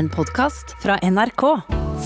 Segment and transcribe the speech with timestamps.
[0.00, 1.42] En podkast fra NRK.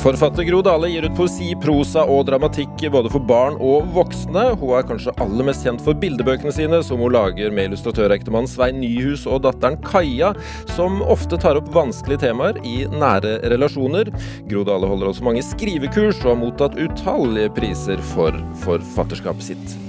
[0.02, 4.42] Forfatter Gro Dale gir ut poesi, prosa og dramatikk både for barn og voksne.
[4.58, 8.82] Hun er kanskje aller mest kjent for bildebøkene sine, som hun lager med illustratørektemannen Svein
[8.82, 10.32] Nyhus og datteren Kaja,
[10.74, 14.10] som ofte tar opp vanskelige temaer i nære relasjoner.
[14.50, 19.80] Gro Dale holder også mange skrivekurs og har mottatt utallige priser for forfatterskapet sitt.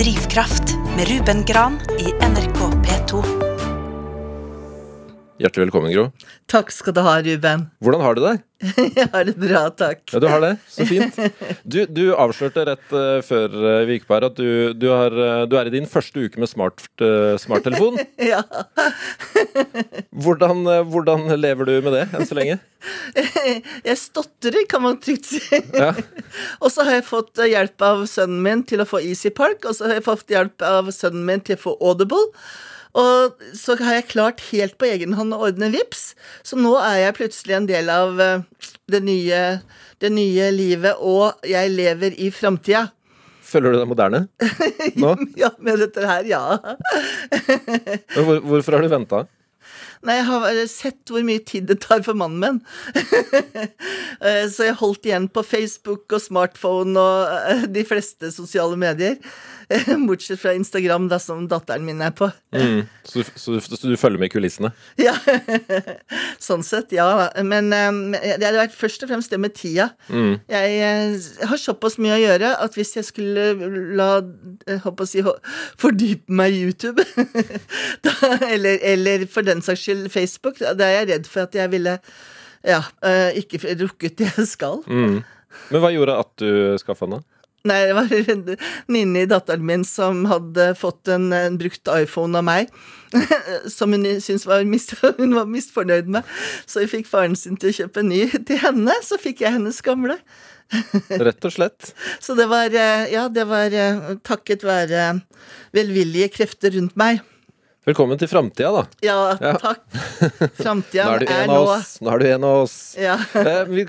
[0.00, 3.41] Drivkraft med Ruben Gran i NRK P2.
[5.42, 6.02] Hjertelig velkommen, Gro.
[6.46, 7.64] Takk skal du ha, Ruben.
[7.82, 8.34] Hvordan har du det?
[8.94, 10.04] Jeg har det bra, takk.
[10.12, 10.52] Ja, du har det.
[10.70, 11.18] Så fint.
[11.72, 15.14] Du, du avslørte rett uh, før uh, vi gikk på her at du, du, har,
[15.14, 16.84] uh, du, er i din første uke med smart,
[17.42, 17.98] smarttelefon.
[18.32, 18.44] ja.
[20.14, 22.60] hvordan, hvordan, lever du med det enn så lenge?
[23.16, 25.42] Jeg stotrer, kan man trygt si.
[25.74, 25.90] Ja.
[26.62, 29.74] og så har jeg fått hjelp av sønnen min til å få Easy Park, og
[29.74, 32.28] så har jeg fått hjelp av sønnen min til å få Audible.
[32.98, 36.12] Og så har jeg klart helt på egen hånd å ordne VIPS,
[36.44, 38.42] så nå er jeg plutselig en del av eh,
[38.92, 39.42] det nye,
[40.02, 42.90] det nye livet, og jeg lever i framtida.
[43.52, 44.24] Føler du deg moderne
[45.00, 45.12] nå?
[45.42, 46.42] ja, med dette her, ja.
[48.16, 49.24] Hvor, hvorfor har du venta?
[50.02, 52.62] Nei, jeg har sett hvor mye tid det tar for mannen min.
[54.22, 59.16] Eh, så jeg holdt igjen på Facebook og smartphone og eh, de fleste sosiale medier.
[60.08, 62.28] Bortsett fra Instagram, da, som datteren min er på.
[62.54, 62.82] Mm.
[63.04, 64.72] Så, så, så, du følger med i kulissene?
[65.02, 65.14] Ja.
[66.42, 67.30] sånn sett, ja.
[67.46, 69.90] Men um, det hadde vært først og fremst det med tida.
[70.08, 70.36] Mm.
[70.52, 73.48] Jeg, jeg, eh, har såpass mye å gjøre at hvis jeg skulle
[73.98, 74.10] la
[74.84, 75.24] håper å si,
[75.80, 77.04] fordype meg i YouTube,
[78.06, 78.14] da,
[78.48, 81.98] eller, eller, for den saks skyld Facebook, da er jeg redd for at jeg ville
[82.62, 82.82] ja,
[83.38, 84.82] ikke rukket det jeg skal.
[84.86, 85.22] Mm.
[85.72, 86.50] Men hva gjorde at du
[86.80, 87.24] skaffa den?
[87.68, 88.08] Nei, det var
[88.92, 92.72] Ninni, datteren min, som hadde fått en, en brukt iPhone av meg.
[93.76, 96.26] Som hun syntes var, mist, hun var misfornøyd med.
[96.66, 98.96] Så vi fikk faren sin til å kjøpe en ny til henne.
[99.06, 100.18] Så fikk jeg hennes gamle.
[101.20, 101.92] Rett og slett.
[102.22, 105.12] Så det var, eh, ja, det var eh, takket være
[105.76, 107.20] velvillige krefter rundt meg.
[107.82, 108.82] Velkommen til framtida, da.
[109.02, 109.80] Ja, takk.
[110.60, 111.64] Framtida er, er nå.
[111.66, 112.76] Nå er du en av oss.
[112.94, 113.16] Ja.
[113.40, 113.82] eh, vi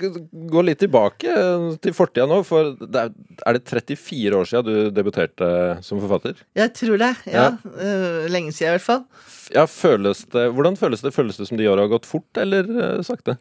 [0.49, 2.39] går litt tilbake eh, til fortida nå.
[2.47, 3.11] For det er,
[3.45, 5.51] er, det 34 år siden du debuterte
[5.85, 6.41] som forfatter?
[6.57, 7.11] Jeg tror det.
[7.29, 7.45] Ja.
[7.45, 7.75] ja.
[7.77, 9.05] Uh, lenge siden, i hvert fall.
[9.53, 11.13] Ja, føles det, Hvordan føles det?
[11.13, 12.65] Føles det som de åra har gått fort, eller
[13.05, 13.37] sakte?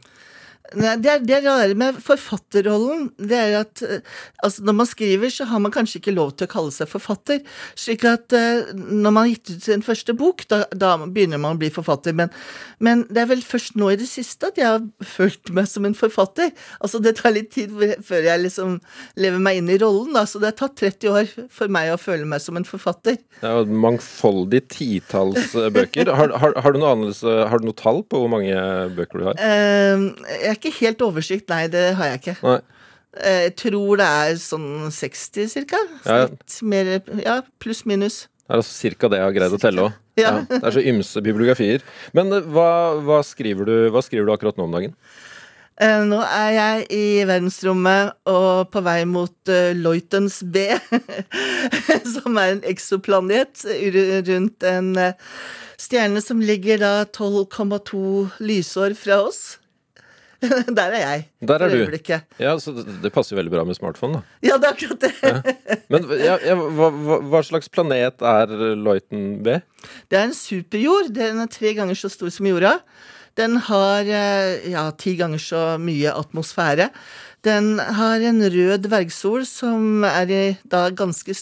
[0.79, 4.01] Nei, det, er, det rare med forfatterrollen, det er at eh,
[4.45, 7.43] altså, når man skriver, så har man kanskje ikke lov til å kalle seg forfatter.
[7.79, 11.59] Slik at uh, når man har gitt ut sin første bok, da, da, begynner man
[11.59, 12.17] å bli forfatter.
[12.17, 12.33] Men,
[12.81, 15.89] men, det er vel først nå i det siste at jeg har følt meg som
[15.89, 16.55] en forfatter.
[16.81, 17.75] Altså, det tar litt tid
[18.07, 18.79] før jeg liksom
[19.21, 20.25] lever meg inn i rollen, da.
[20.29, 23.21] Så det har tatt 30 år for meg å føle meg som en forfatter.
[23.43, 26.15] Det er jo et mangfoldig titalls eh, bøker.
[26.17, 28.57] Har, har, har, du noe annet har du noe tall på hvor mange
[28.97, 29.43] bøker du har?
[29.43, 30.09] Uh,
[30.53, 32.37] jeg ikke helt oversikt, nei, det har jeg ikke.
[32.45, 32.61] Nei.
[33.21, 35.81] Eh, jeg tror det er sånn 60 cirka.
[36.07, 36.29] Ja.
[36.65, 38.27] Mer, ja, pluss-minus.
[38.43, 39.11] Det er altså ca.
[39.13, 39.99] det jeg har greid å telle òg.
[40.21, 40.31] Ja.
[40.31, 40.33] ja.
[40.49, 41.85] det er så ymse bibliografier.
[42.17, 42.71] Men eh, hva,
[43.05, 44.97] hva, skriver du, hva, skriver du, akkurat nå om dagen?
[45.83, 50.69] Eh, nå er jeg i verdensrommet og på vei mot Leutens B,
[52.15, 53.67] som er en eksoplanet
[54.29, 54.95] rundt en
[55.81, 58.05] stjerne som ligger da 12,2
[58.41, 59.59] lysår fra oss.
[60.79, 61.25] Der er jeg.
[61.49, 62.19] Der er du.
[62.41, 64.39] Ja, så det, passer veldig bra med smartphone, da.
[64.43, 65.13] Ja, det er akkurat det.
[65.23, 65.79] Ja.
[65.93, 66.91] Men ja, ja, hva,
[67.31, 69.61] hva, slags planet er Leuten B?
[70.11, 71.13] Det er en superjord.
[71.15, 72.79] Den er tre ganger så stor som jorda.
[73.39, 76.91] Den har eh, ja, ti ganger så mye atmosfære.
[77.43, 80.31] Den har en rød dvergsol som er
[80.71, 81.35] da ganske,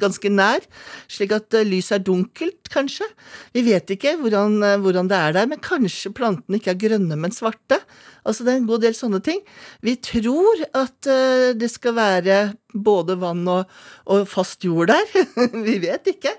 [0.00, 0.64] ganske nær,
[1.08, 3.08] slik at eh, lyset er dunkelt, kanskje.
[3.56, 7.16] Vi vet ikke hvordan, eh, hvordan, det er der, men kanskje plantene ikke er grønne,
[7.16, 7.80] men svarte.
[8.28, 9.40] Altså det er en god del sånne ting.
[9.80, 12.36] Vi tror at uh, det skal være
[12.70, 13.72] både vann og,
[14.06, 15.26] og fast jord der.
[15.66, 16.36] Vi vet ikke.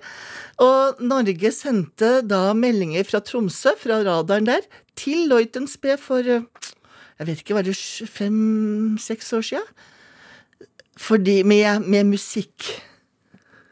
[0.63, 4.63] Og Norge sendte da meldinger fra Tromsø, fra radaren der,
[4.95, 6.23] til Leutens for
[7.23, 7.77] jeg vet ikke, var det
[8.11, 9.61] fem-seks år sia?
[10.99, 12.67] Fordi med, med musikk.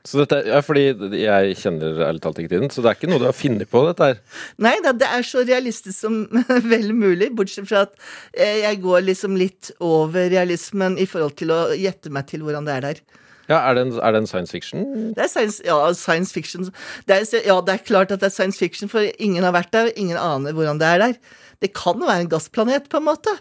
[0.08, 0.88] Så dette, ja, fordi
[1.20, 3.84] jeg kjenner ærlig talt ikke tiden, så det er ikke noe du har funnet på,
[3.86, 4.22] dette her?
[4.64, 6.24] Nei da, det er så realistisk som
[6.72, 7.94] vel mulig, bortsett fra at
[8.32, 12.66] eh, jeg går liksom litt over realismen i forhold til å gjette meg til hvordan
[12.66, 13.04] det er der.
[13.52, 14.86] Ja, Er det en, er det en science fiction?
[15.16, 16.70] Det er science, ja, science fiction.
[17.08, 19.74] Det er, ja, det er klart at det er science fiction, for ingen har vært
[19.76, 21.18] der, og ingen aner hvordan det er der.
[21.62, 23.34] Det kan være en gassplanet, på en måte.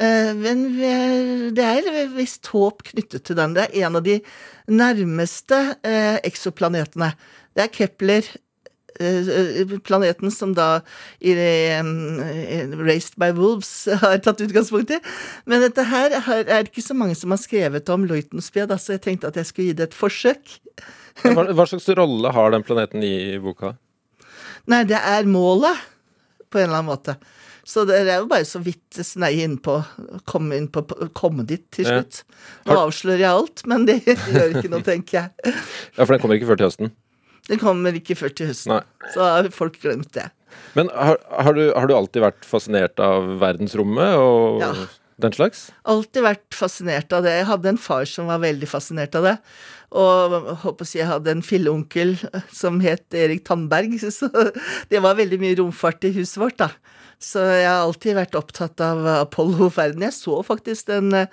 [0.00, 0.66] Eh, men
[1.56, 3.56] det er visst håp knyttet til den.
[3.56, 4.20] Det er en av de
[4.70, 7.12] nærmeste eh, eksoplanetene.
[7.56, 8.28] Det er Kepler
[9.86, 10.80] planeten som da
[11.20, 11.80] i eh,
[12.80, 15.00] Raised by Wolves har tatt utgangspunkt i.
[15.50, 19.04] Men dette her er det ikke så mange som har skrevet om Leutenspia, så jeg
[19.06, 20.58] tenkte at jeg skulle gi det et forsøk.
[21.24, 23.74] Hva, slags rolle har den planeten i boka?
[24.70, 25.76] Nei, det er målet,
[26.50, 27.16] på en eller annen måte.
[27.70, 29.76] Så det er jo bare så vidt snei innpå
[30.28, 30.82] komme, inn på,
[31.16, 32.22] komme dit til slutt.
[32.66, 35.54] Nå avslører jeg alt, men det gjør ikke noe, tenker jeg.
[35.94, 36.92] Ja, For den kommer ikke før til høsten.
[37.48, 39.08] Den kommer ikke før til høsten, Nei.
[39.14, 40.28] så har folk glemt det.
[40.74, 44.70] Men har, har, du, har du alltid vært fascinert av verdensrommet og Ja.
[45.22, 45.70] den slags?
[45.88, 47.32] Alltid vært fascinert av det.
[47.40, 49.36] Jeg hadde en far som var veldig fascinert av det.
[49.90, 52.16] Og håper å si jeg hadde en filleonkel
[52.54, 54.28] som het Erik Tandberg, så
[54.90, 56.70] det var veldig mye romfart i huset vårt, da.
[57.20, 60.06] Så jeg har alltid vært opptatt av Apollo-ferden.
[60.06, 61.28] Jeg så faktisk den eh,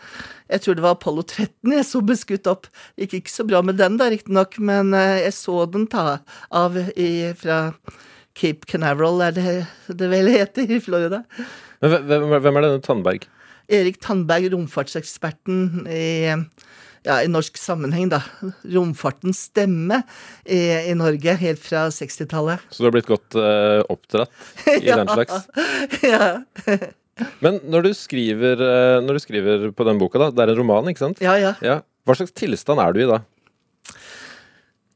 [0.52, 2.68] Jeg tror det var Apollo 13 jeg så ble skutt opp.
[2.96, 6.20] Det gikk ikke så bra med den, da, riktignok, men eh, jeg så den ta
[6.52, 7.62] av i, fra
[8.38, 9.56] Cape Canaveral, er det
[9.88, 11.24] det vel heter, i Florida.
[11.82, 13.28] Men hvem, hvem er denne Tandberg?
[13.80, 16.36] Erik Tandberg, romfartseksperten i,
[17.06, 18.22] ja, i norsk sammenheng, da.
[18.74, 20.02] Romfartens stemme
[20.44, 20.60] i,
[20.90, 22.64] i Norge helt fra 60-tallet.
[22.72, 24.34] Så du har blitt godt uh, oppdratt
[24.78, 25.48] i den slags?
[26.14, 26.32] ja.
[27.42, 30.60] Men når du, skriver, eh, når du skriver på den boka, da, det er en
[30.62, 31.24] roman, ikke sant?
[31.24, 31.56] ja, ja.
[31.66, 31.82] Ja.
[32.08, 33.18] Hva slags tilstand er du i da?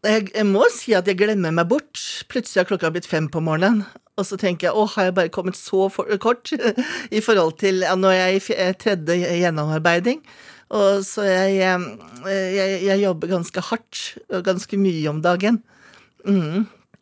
[0.01, 1.99] Jeg, jeg må si at jeg glemmer meg bort.
[2.31, 3.83] Plutselig har klokka blitt fem på morgenen.
[4.19, 6.53] Og så tenker jeg å, har jeg bare kommet så for, kort
[7.17, 10.23] i forhold til ja, når jeg er i eh, tredje gjennomarbeiding.
[10.71, 15.59] Og så jeg, eh, jeg, jeg jobber ganske hardt og ganske mye om dagen.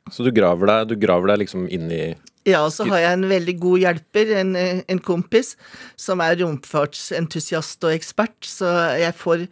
[0.09, 2.03] Så du graver deg, du graver deg liksom inn i
[2.47, 5.51] Ja, og så har jeg en veldig god hjelper, en, en kompis,
[5.99, 9.43] som er romfartsentusiast og ekspert, så jeg får,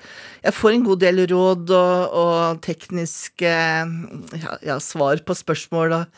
[0.48, 6.18] jeg får en god del råd og, og tekniske ja, ja, svar på spørsmål og,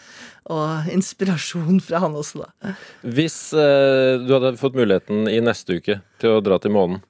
[0.56, 2.74] og inspirasjon fra han også, da.
[3.18, 7.04] Hvis eh, du hadde fått muligheten i neste uke til å dra til månen,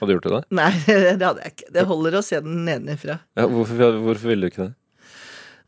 [0.00, 0.42] hadde du gjort det?
[0.56, 1.72] Nei, det hadde jeg ikke.
[1.76, 3.20] Det holder å se den nedenfra.
[3.38, 4.74] Ja, hvorfor, hvorfor ville du ikke det?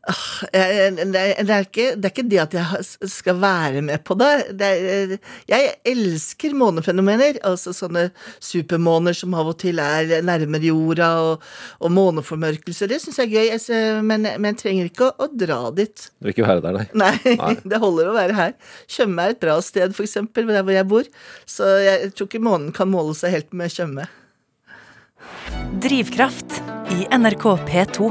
[0.03, 4.17] Det er, det, er ikke, det er ikke det at jeg skal være med på
[4.19, 4.31] det.
[4.59, 5.13] det er,
[5.47, 8.09] jeg elsker månefenomener, altså sånne
[8.43, 11.45] supermåner som av og til er nærmere jorda, og,
[11.79, 12.91] og måneformørkelser.
[12.91, 16.09] Det syns jeg er gøy, men, men jeg trenger ikke å, å dra dit.
[16.19, 16.81] Du vil ikke være der?
[16.99, 17.53] Nei, Nei.
[17.71, 18.57] det holder å være her.
[18.91, 21.07] Tjøme er et bra sted, for eksempel, der hvor jeg bor.
[21.47, 24.09] Så jeg tror ikke månen kan måle seg helt med Tjøme.
[25.83, 26.59] Drivkraft
[26.93, 28.09] i NRK P2.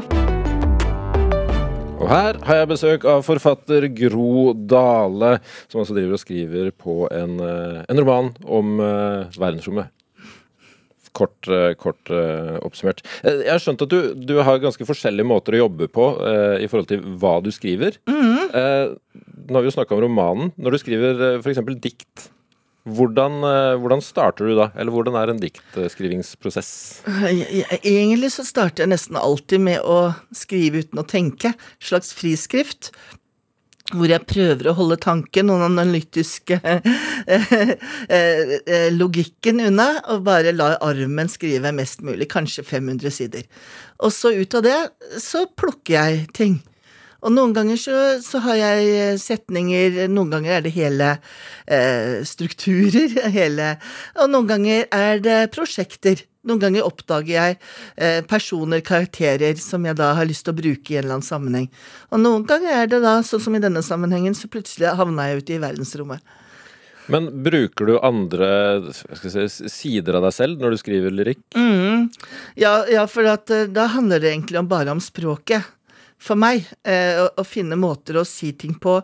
[2.02, 5.36] Og her har jeg besøk av forfatter Gro Dale,
[5.70, 9.92] som altså driver og skriver på en, eh, en roman om uh, verdensrommet.
[11.12, 13.04] Kort, uh, kort uh, oppsummert.
[13.22, 16.08] Jeg har skjønt at du, du har ganske forskjellige måter å jobbe på
[16.58, 18.00] i forhold til hva du skriver.
[18.52, 18.92] Eh,
[19.48, 20.52] nå har vi jo snakka om romanen.
[20.60, 21.62] Når du skriver f.eks.
[21.80, 22.28] dikt,
[22.82, 24.70] hvordan, eh, hvordan starter du da?
[24.74, 26.70] Eller hvordan er en diktskrivingsprosess?
[27.78, 31.54] Egentlig så starter jeg nesten alltid med å skrive uten å tenke.
[31.78, 32.90] Slags friskrift.
[33.92, 37.72] Hvor jeg prøver å holde tanken og den analytiske eh,
[38.08, 43.44] eh, logikken unna, og bare la armen skrive mest mulig, kanskje 500 sider.
[44.00, 44.78] Og så ut av det
[45.20, 46.60] så plukker jeg ting.
[47.22, 51.12] Og noen ganger så, så har jeg setninger, noen ganger er det hele
[51.70, 53.76] eh, strukturer, hele
[54.18, 56.24] Og noen ganger er det prosjekter.
[56.42, 57.58] Noen ganger oppdager jeg
[57.94, 61.26] eh, personer, karakterer, som jeg da har lyst til å bruke i en eller annen
[61.26, 61.68] sammenheng.
[62.10, 65.44] Og noen ganger er det da, sånn som i denne sammenhengen, så plutselig havna jeg
[65.44, 66.40] ute i verdensrommet.
[67.10, 68.48] Men bruker du andre
[68.92, 71.40] si, sider av deg selv når du skriver lyrikk?
[71.54, 72.10] Mm.
[72.58, 75.70] Ja, ja, for at, eh, da handler det egentlig om, bare om språket.
[76.22, 76.68] For meg.
[76.86, 79.00] Eh, å, finne måter å si ting på.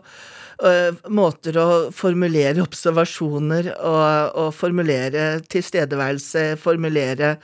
[0.63, 7.37] eh, måter å formulere observasjoner og, og formulere tilstedeværelse, formulere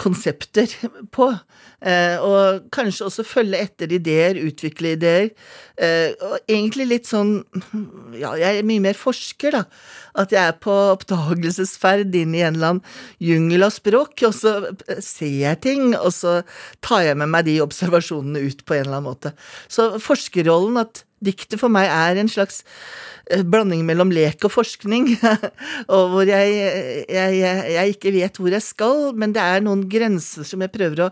[0.00, 0.72] konsepter
[1.16, 1.28] på.
[1.80, 5.30] Eh, og kanskje også følge etter ideer, utvikle ideer.
[5.80, 7.38] Eh, og egentlig litt sånn
[8.20, 9.62] Ja, jeg er mye mer forsker, da.
[10.18, 14.56] At jeg er på oppdagelsesferd inn i en eller annen jungel av språk, og så
[14.70, 16.40] eh, ser jeg ting, og så
[16.84, 19.34] tar jeg med meg de observasjonene ut på en eller annen måte.
[19.72, 22.62] Så forskerrollen, at diktet for meg er en slags
[23.30, 25.12] eh, blanding mellom lek og forskning,
[25.94, 26.54] og hvor jeg,
[27.06, 27.40] jeg,
[27.74, 31.10] jeg, ikke vet hvor jeg skal, men det er noen grenser som jeg prøver å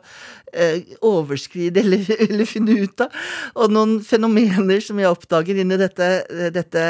[0.52, 6.12] eh, overskride eller, eller finne ut av, og noen fenomener som jeg oppdager inni dette,
[6.54, 6.86] dette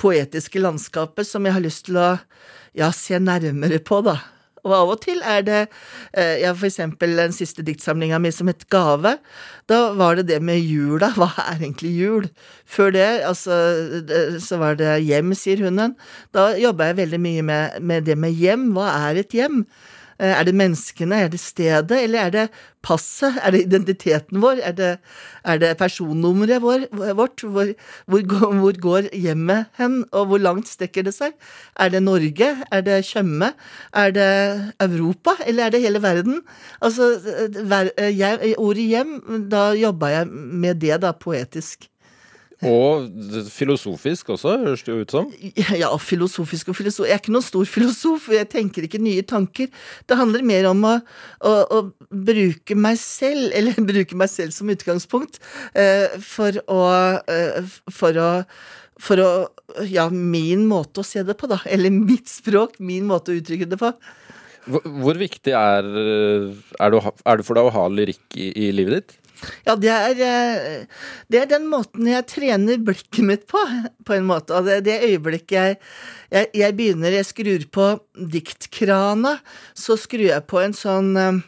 [0.00, 2.14] poetiske landskapet som jeg har lyst til å
[2.76, 4.18] ja, se nærmere på, da.
[4.66, 5.60] Og av og til er det
[6.12, 9.16] eh, Ja, for eksempel den siste diktsamlinga mi som het Gave.
[9.70, 11.12] Da var det det med jula.
[11.18, 12.30] Hva er egentlig jul?
[12.66, 13.56] Før det, altså,
[14.42, 15.94] så var det hjem, sier hunden.
[16.34, 18.72] Da jobba jeg veldig mye med, med det med hjem.
[18.76, 19.62] Hva er et hjem?
[20.18, 22.44] Eh, er det menneskene, er det stedet, eller er det
[22.86, 23.36] passet?
[23.44, 24.62] Er det identiteten vår?
[24.64, 24.90] Er det,
[25.44, 26.86] er det personnummeret vår,
[27.18, 27.44] vårt?
[27.44, 27.72] Hvor,
[28.06, 28.22] hvor,
[28.60, 31.36] hvor, går hjemmet hen, og hvor langt strekker det seg?
[31.76, 32.52] Er det Norge?
[32.72, 33.52] Er det Tjøme?
[33.92, 34.30] Er det
[34.80, 36.40] Europa, eller er det hele verden?
[36.80, 37.12] Altså,
[37.98, 39.20] eh, jeg, ordet hjem,
[39.52, 41.90] da jobba jeg med det, da, poetisk.
[42.64, 43.10] Og
[43.52, 45.26] filosofisk også, høres det jo ut som?
[45.76, 47.04] Ja, filosofisk og filosof.
[47.04, 49.68] Jeg er ikke noen stor filosof, jeg tenker ikke nye tanker.
[50.08, 50.94] Det handler mer om å,
[51.44, 55.36] å, å bruke meg selv, eller bruke meg selv som utgangspunkt,
[55.76, 56.80] uh, for å,
[57.28, 58.30] uh, for å
[58.96, 59.30] for å
[59.84, 61.58] Ja, min måte å se det på, da.
[61.68, 62.78] Eller mitt språk.
[62.80, 63.90] Min måte å uttrykke det på.
[64.66, 68.70] Hvor, hvor viktig er, er, det, er, det, for deg å ha lyrikk i, i
[68.72, 69.16] livet ditt?
[69.66, 73.60] Ja, det er, eh, det er, den måten jeg trener blikket mitt på,
[74.06, 74.56] på en måte.
[74.56, 75.76] Og det, det øyeblikket jeg,
[76.30, 77.90] jeg, jeg, begynner, jeg skrur på
[78.32, 79.36] diktkrana,
[79.76, 81.42] så skrur jeg på en sånn uh,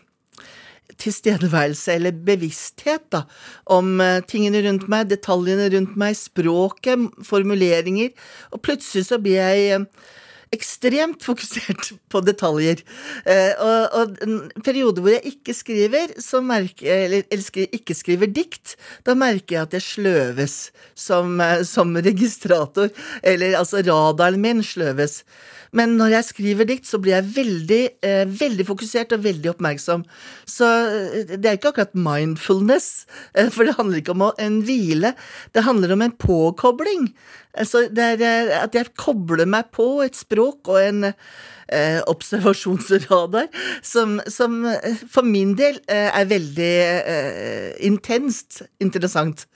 [0.98, 3.24] tilstedeværelse eller bevissthet da,
[3.72, 8.12] om uh, tingene rundt meg, detaljene rundt meg, språket, formuleringer.
[8.52, 9.84] Og plutselig så blir jeg
[10.54, 12.82] ekstremt fokusert på detaljer.
[13.28, 16.14] Eh, og, og, en periode hvor jeg ikke skriver,
[16.44, 18.76] merker, eller, eller ikke skriver dikt,
[19.06, 20.56] da merker jeg at jeg sløves
[20.94, 22.92] som, eh, som registrator.
[23.22, 25.22] Eller altså radaren min sløves.
[25.76, 30.04] Men når jeg skriver dikt, så blir jeg veldig, eh, veldig fokusert og veldig oppmerksom.
[30.48, 35.14] Så eh, det er ikke akkurat mindfulness, eh, for det handler ikke om en hvile.
[35.52, 37.12] Det handler om en påkobling.
[37.58, 43.48] Altså, det er eh, at jeg kobler meg på et språk og en eh, observasjonsradar
[43.82, 46.72] som, som, eh, for min del er veldig
[47.88, 49.46] intenst interessant.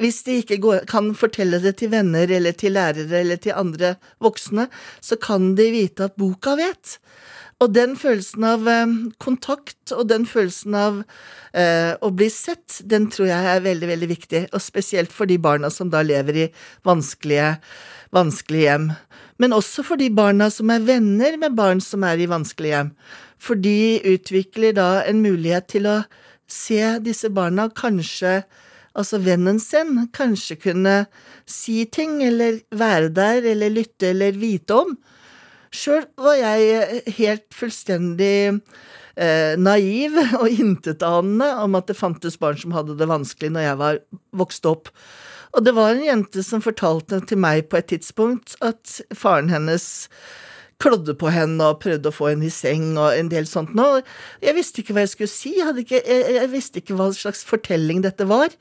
[0.02, 3.88] hvis de ikke går, kan fortelle det til venner eller til lærere eller til andre
[4.22, 4.64] voksne,
[5.00, 6.98] så kan de vite at boka vet.
[7.64, 11.02] Og den følelsen av uh, kontakt og den følelsen av
[11.56, 15.70] å bli sett, den tror jeg er veldig, veldig viktig, og spesielt for de barna
[15.72, 16.44] som da lever i
[16.84, 17.54] vanskelige,
[18.12, 18.90] vanskelige hjem
[19.42, 22.92] men også for de barna som er venner med barn som er i vanskelige hjem.
[23.36, 25.96] For de utvikler da en mulighet til å
[26.50, 28.40] se disse barna, kanskje
[28.96, 30.96] altså vennen sin, kanskje kunne
[31.44, 34.96] si ting, eller være der, eller lytte, eller vite om.
[35.76, 42.74] Sjøl var jeg helt fullstendig eh, naiv og intetanende om at det fantes barn som
[42.76, 44.02] hadde det vanskelig når jeg var
[44.36, 44.92] vokst opp.
[45.56, 49.86] Og det var en jente som fortalte til meg på et tidspunkt at faren hennes
[50.82, 54.02] klådde på henne og prøvde å få henne i seng og en del sånt noe.
[54.44, 57.40] Jeg visste ikke hva jeg skulle si, jeg, ikke, jeg, jeg, visste ikke hva slags
[57.48, 58.52] fortelling dette var.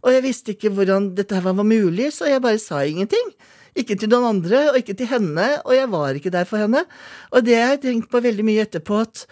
[0.00, 3.34] Og jeg visste ikke hvordan dette var mulig, så jeg bare sa ingenting.
[3.78, 6.82] Ikke til noen andre, og ikke til henne, og jeg var ikke der for henne.
[7.30, 9.24] Og det har jeg tenkt på veldig mye etterpå, at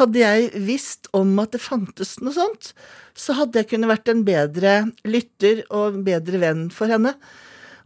[0.00, 2.72] hadde jeg visst om at det fantes noe sånt,
[3.16, 4.74] så hadde jeg kunnet vært en bedre
[5.06, 7.14] lytter og en bedre venn for henne.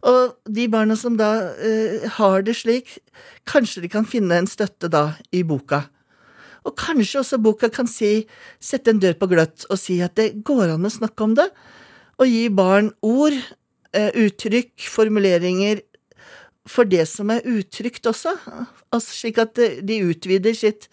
[0.09, 2.97] Og de barna som da uh, har det slik,
[3.49, 5.83] kanskje de kan finne en støtte da i boka.
[6.67, 8.25] Og kanskje også boka kan si,
[8.59, 11.47] sette en dør på gløtt og si at det går an å snakke om det,
[12.19, 13.35] og gi barn ord,
[13.95, 15.83] eh, uttrykk, formuleringer
[16.69, 18.35] for det som er utrygt også,
[18.93, 20.89] altså slik at de utvider sitt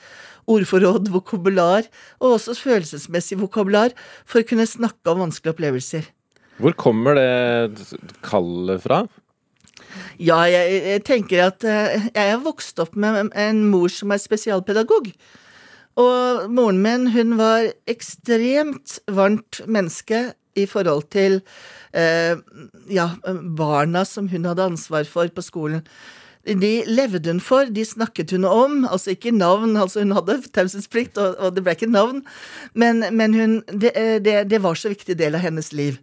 [0.46, 1.86] ordforråd, vokabular,
[2.20, 6.10] og også følelsesmessig vokabular, for å kunne snakke om vanskelige opplevelser.
[6.62, 9.04] Hvor kommer det kallet fra?
[10.16, 14.22] Ja, jeg, jeg tenker at uh, jeg er vokst opp med en mor som er
[14.22, 15.10] spesialpedagog.
[16.00, 21.40] Og moren min, hun var ekstremt varmt menneske i forhold til
[22.92, 23.06] ja,
[23.56, 25.82] barna som hun hadde ansvar for på skolen.
[26.46, 31.18] De levde hun for, de snakket hun om, altså ikke navn, altså hun hadde taushetsplikt,
[31.18, 32.20] og, og, det ble ikke navn,
[32.74, 35.98] men, men hun, det, det, det var så viktig del av hennes liv.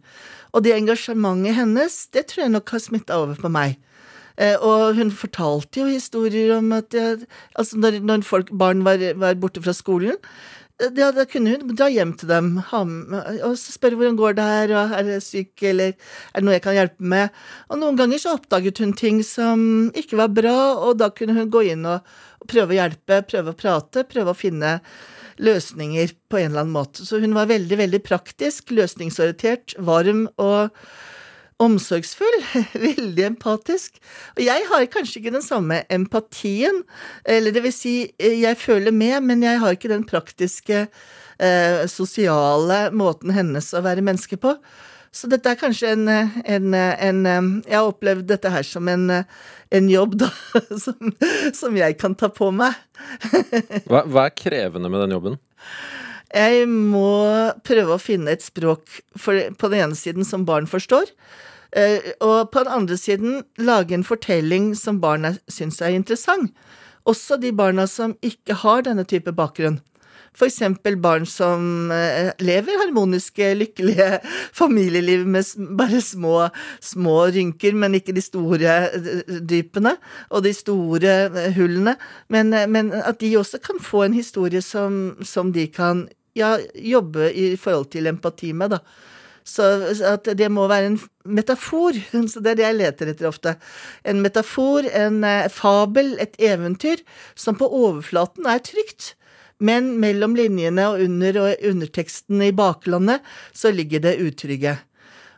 [0.53, 3.79] Og det engasjementet hennes, det tror jeg nok har smitta over på meg.
[4.41, 7.23] Eh, og hun fortalte jo historier om at jeg,
[7.59, 11.75] altså når, når folk, barn var, var, borte fra skolen, eh, ja, da kunne hun
[11.77, 15.93] dra hjem til dem og spørre hvordan går det her, og er det syk, eller
[15.93, 17.41] er det noe jeg kan hjelpe med?
[17.69, 19.65] Og noen ganger så oppdaget hun ting som
[19.97, 22.05] ikke var bra, og da kunne hun gå inn og,
[22.43, 24.77] og prøve å hjelpe, prøve å prate, prøve å finne
[25.43, 27.07] løsninger på en eller annen måte.
[27.07, 30.73] Så hun var veldig, veldig praktisk, løsningsorientert, varm og
[31.63, 32.37] omsorgsfull.
[32.87, 33.99] Veldig empatisk.
[34.37, 36.83] Og jeg har kanskje ikke den samme empatien,
[37.25, 40.87] eller det vil si, jeg føler med, men jeg har ikke den praktiske,
[41.39, 44.57] eh, sosiale måten hennes å være menneske på.
[45.13, 47.19] Så dette er kanskje en, en, en,
[47.67, 50.29] Jeg har opplevd dette her som en, en jobb, da,
[50.83, 51.13] som,
[51.53, 52.73] som, jeg kan ta på meg.
[53.89, 55.37] hva, hva, er krevende med den jobben?
[56.33, 57.13] Jeg må
[57.61, 61.11] prøve å finne et språk for, på den ene siden som barn forstår.
[61.75, 66.53] Eh, og på den andre siden lage en fortelling som barna syns er interessant.
[67.09, 69.81] Også de barna som ikke har denne type bakgrunn.
[70.33, 74.07] For eksempel barn som eh, lever harmoniske, lykkelige
[74.59, 75.45] familieliv med
[75.77, 76.47] bare små,
[76.81, 79.95] små rynker, men ikke de store eh, dypene
[80.29, 81.15] og de store
[81.57, 81.95] hullene.
[82.33, 87.29] Men, men at de også kan få en historie som, som de kan ja, jobbe
[87.33, 88.81] i forhold til empati med, da.
[89.43, 89.65] Så
[90.07, 91.97] at det må være en metafor.
[92.31, 93.57] Så det er det jeg leter etter ofte.
[94.07, 97.03] En metafor, en fabel, et eventyr,
[97.35, 99.13] som på overflaten er trygt.
[99.63, 103.23] Men mellom linjene og under og underteksten i baklandet
[103.55, 104.77] så ligger det utrygge.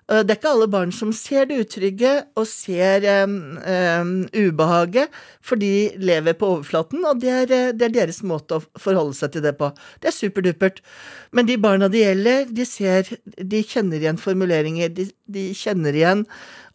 [0.05, 5.09] Det er ikke alle barn som ser det utrygge og ser um, um, ubehaget,
[5.41, 9.33] for de lever på overflaten, og det er, det er, deres måte å forholde seg
[9.33, 9.71] til det på.
[10.03, 10.83] Det er superdupert.
[11.33, 13.09] Men de barna det gjelder, de ser
[13.41, 16.21] De kjenner igjen formuleringer, de, de kjenner igjen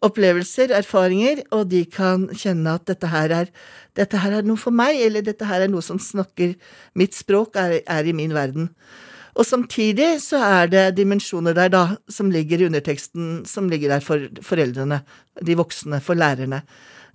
[0.03, 3.53] opplevelser, erfaringer, og de kan kjenne at dette her er,
[3.95, 6.57] dette her er noe for meg, eller dette her er noe som snakker
[6.99, 8.73] Mitt språk er, er i min verden.
[9.35, 14.03] Og samtidig så er det dimensjoner der, da, som ligger i underteksten, som ligger der
[14.03, 15.01] for foreldrene,
[15.45, 16.63] de voksne, for lærerne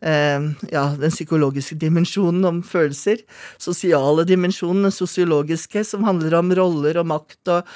[0.01, 0.41] eh,
[0.73, 3.23] ja, den psykologiske dimensjonen om følelser,
[3.63, 7.71] sosiale dimensjonen, den sosiologiske, som handler om roller og makt og,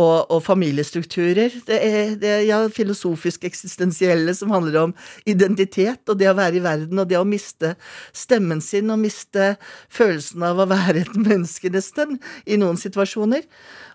[0.00, 1.58] og, og familiestrukturer.
[1.66, 4.94] Det er, det ja, filosofisk eksistensielle, som handler om
[5.26, 7.74] identitet og det å være i verden og det å miste
[8.14, 9.54] stemmen sin og miste
[9.92, 13.44] følelsen av å være et menneske, nesten, i noen situasjoner.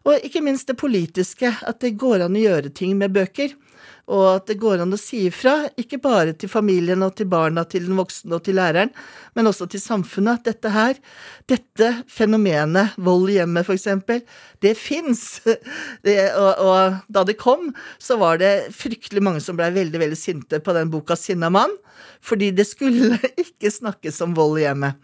[0.08, 3.56] Og ikke minst det politiske, at det går an å gjøre ting med bøker
[4.10, 7.64] og at det går an å si ifra, ikke bare til familien og til barna,
[7.70, 8.92] til den voksne og til læreren,
[9.38, 10.98] men også til samfunnet, at dette her,
[11.50, 14.24] dette fenomenet, vold i hjemmet for eksempel,
[14.66, 15.28] det fins.
[16.40, 17.70] Og, og, da det kom,
[18.02, 21.74] så var det fryktelig mange som blei veldig, veldig sinte på den boka Sinna mann,
[22.24, 24.98] fordi det skulle ikke snakkes om vold i hjemmet.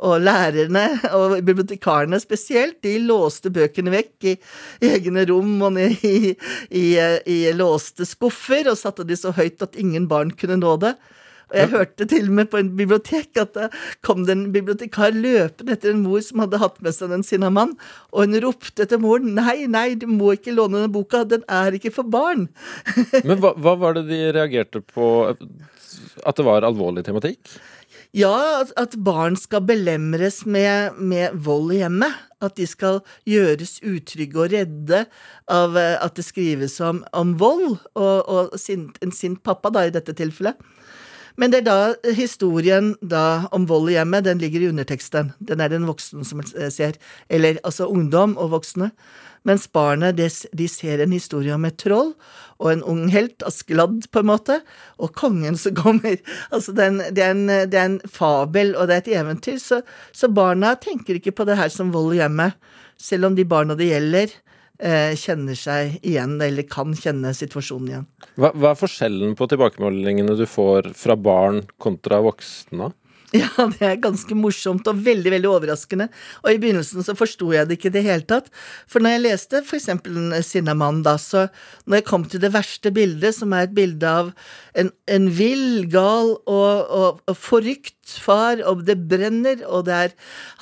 [0.00, 4.34] Og lærerne, og bibliotekarene spesielt, de låste bøkene vekk i
[4.88, 6.32] egne rom og i,
[6.72, 6.84] i,
[7.28, 10.94] i låste skuffer, og satte de så høyt at ingen barn kunne nå det.
[11.50, 13.68] Og jeg hørte til og med på en bibliotek at det
[14.06, 17.74] kom det en bibliotekar løpende etter en mor som hadde hatt med seg den sinnamann,
[18.14, 21.74] og hun ropte etter moren nei, nei, du må ikke låne denne boka, den er
[21.74, 22.46] ikke for barn.
[23.26, 25.10] Men hva, hva var det de reagerte på?
[26.22, 27.58] At det var alvorlig tematikk?
[28.10, 32.16] Ja, at barn skal belemres med, med, vold i hjemmet.
[32.42, 35.04] At de skal gjøres utrygge og redde
[35.52, 39.84] av eh, at det skrives om, om vold, og, og sint, en sint pappa, da,
[39.86, 40.58] i dette tilfellet.
[41.38, 45.30] Men det er da historien da om vold i hjemmet, den ligger i underteksten.
[45.38, 46.98] Den er den voksne som ser.
[47.30, 48.90] Eller altså ungdom og voksne.
[49.48, 52.12] Mens barnet de ser en historie om et troll
[52.60, 54.58] og en ung helt, Askeladd, på en måte,
[55.00, 56.18] og kongen som kommer.
[56.54, 59.10] Altså, det er, en, det, er en, det er en, fabel, og det er et
[59.22, 59.56] eventyr.
[59.62, 59.80] Så,
[60.12, 62.58] så, barna tenker ikke på det her som vold i hjemmet,
[63.00, 64.34] selv om de barna det gjelder,
[64.82, 68.08] eh, kjenner seg igjen, eller kan kjenne situasjonen igjen.
[68.36, 72.92] Hva, hva er forskjellen på tilbakemeldingene du får fra barn kontra voksne?
[73.36, 76.08] Ja, det er ganske morsomt og veldig veldig overraskende.
[76.42, 78.50] Og i begynnelsen så forsto jeg det ikke i det hele tatt.
[78.90, 81.46] For når jeg leste for eksempel Sinnamann, da, så
[81.86, 84.32] når jeg kom til det verste bildet, som er et bilde av
[84.78, 90.14] en, en vill, gal og, og, og forrykt far, og det brenner, og det er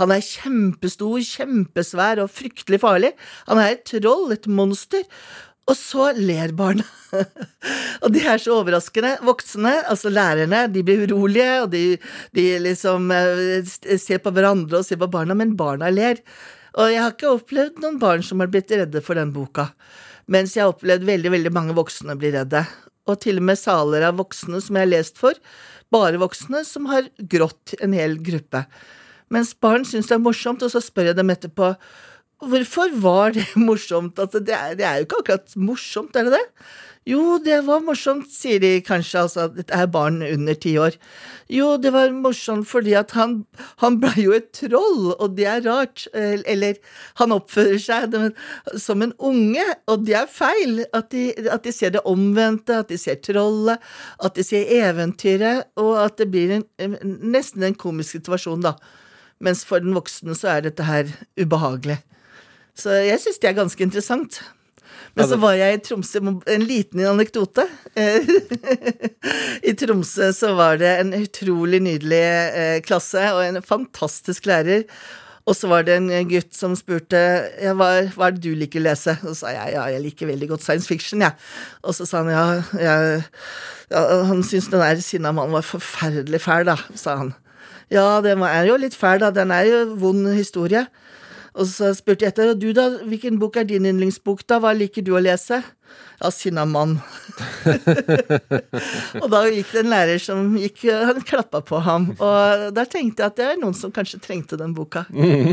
[0.02, 3.14] Han er kjempestor, kjempesvær og fryktelig farlig.
[3.48, 5.08] Han er et troll, et monster.
[5.68, 6.84] Og så ler barna.
[8.02, 9.16] og det er så overraskende.
[9.26, 11.82] Voksne, altså lærerne, de blir urolige, og de,
[12.36, 13.68] de liksom eh,
[14.00, 16.22] ser på hverandre og ser på barna, men barna ler.
[16.78, 19.70] Og jeg har ikke opplevd noen barn som har blitt redde for den boka.
[20.28, 22.64] Mens jeg har opplevd veldig, veldig mange voksne bli redde.
[23.08, 25.36] Og til og med saler av voksne som jeg har lest for.
[25.92, 28.64] Bare voksne som har grått en hel gruppe.
[29.32, 31.74] Mens barn syns det er morsomt, og så spør jeg dem etterpå
[32.38, 34.18] Hvorfor var det morsomt?
[34.18, 36.44] Altså, det, er, det, er, jo ikke akkurat morsomt, er det det?
[37.08, 40.98] Jo, det var morsomt, sier de kanskje, altså, dette er barn under ti år.
[41.48, 43.38] Jo, det var morsomt fordi at han,
[43.80, 46.04] han ble jo et troll, og det er rart.
[46.12, 46.76] Eller
[47.18, 48.18] han oppfører seg
[48.76, 50.82] som en unge, og det er feil.
[50.92, 53.80] At de, at de ser det omvendte, at de ser trollet,
[54.20, 58.76] at de ser eventyret, og at det blir en, nesten en komisk situasjon, da.
[59.40, 61.08] Mens for den voksne så er dette her
[61.40, 62.02] ubehagelig.
[62.78, 64.40] Så jeg syns det er ganske interessant.
[65.18, 67.64] Men så var jeg i Tromsø En liten anekdote.
[69.68, 74.84] I Tromsø så var det en utrolig nydelig eh, klasse og en fantastisk lærer.
[75.48, 77.18] Og så var det en gutt som spurte
[77.56, 79.16] ja, hva, hva er det du liker å lese.
[79.24, 81.32] Og så sa jeg ja, jeg liker veldig godt science fiction, jeg.
[81.32, 81.80] Ja.
[81.88, 82.46] Og så sa han ja,
[82.78, 82.96] ja,
[83.88, 87.34] ja Han syntes den der sinna mannen var forferdelig fæl, da, sa han.
[87.90, 89.32] Ja, den er jo litt fæl, da.
[89.32, 90.84] Den er jo vond historie.
[91.58, 94.70] Og så spurte jeg etter, og du da, hvilken bok er din yndlingsbok, da, hva
[94.76, 95.58] liker du å lese?
[96.20, 96.98] Ja, Sinnamann.
[99.22, 103.24] og da gikk det en lærer som gikk, han klappa på ham, og der tenkte
[103.24, 105.06] jeg at det er noen som kanskje trengte den boka.
[105.10, 105.50] Mm.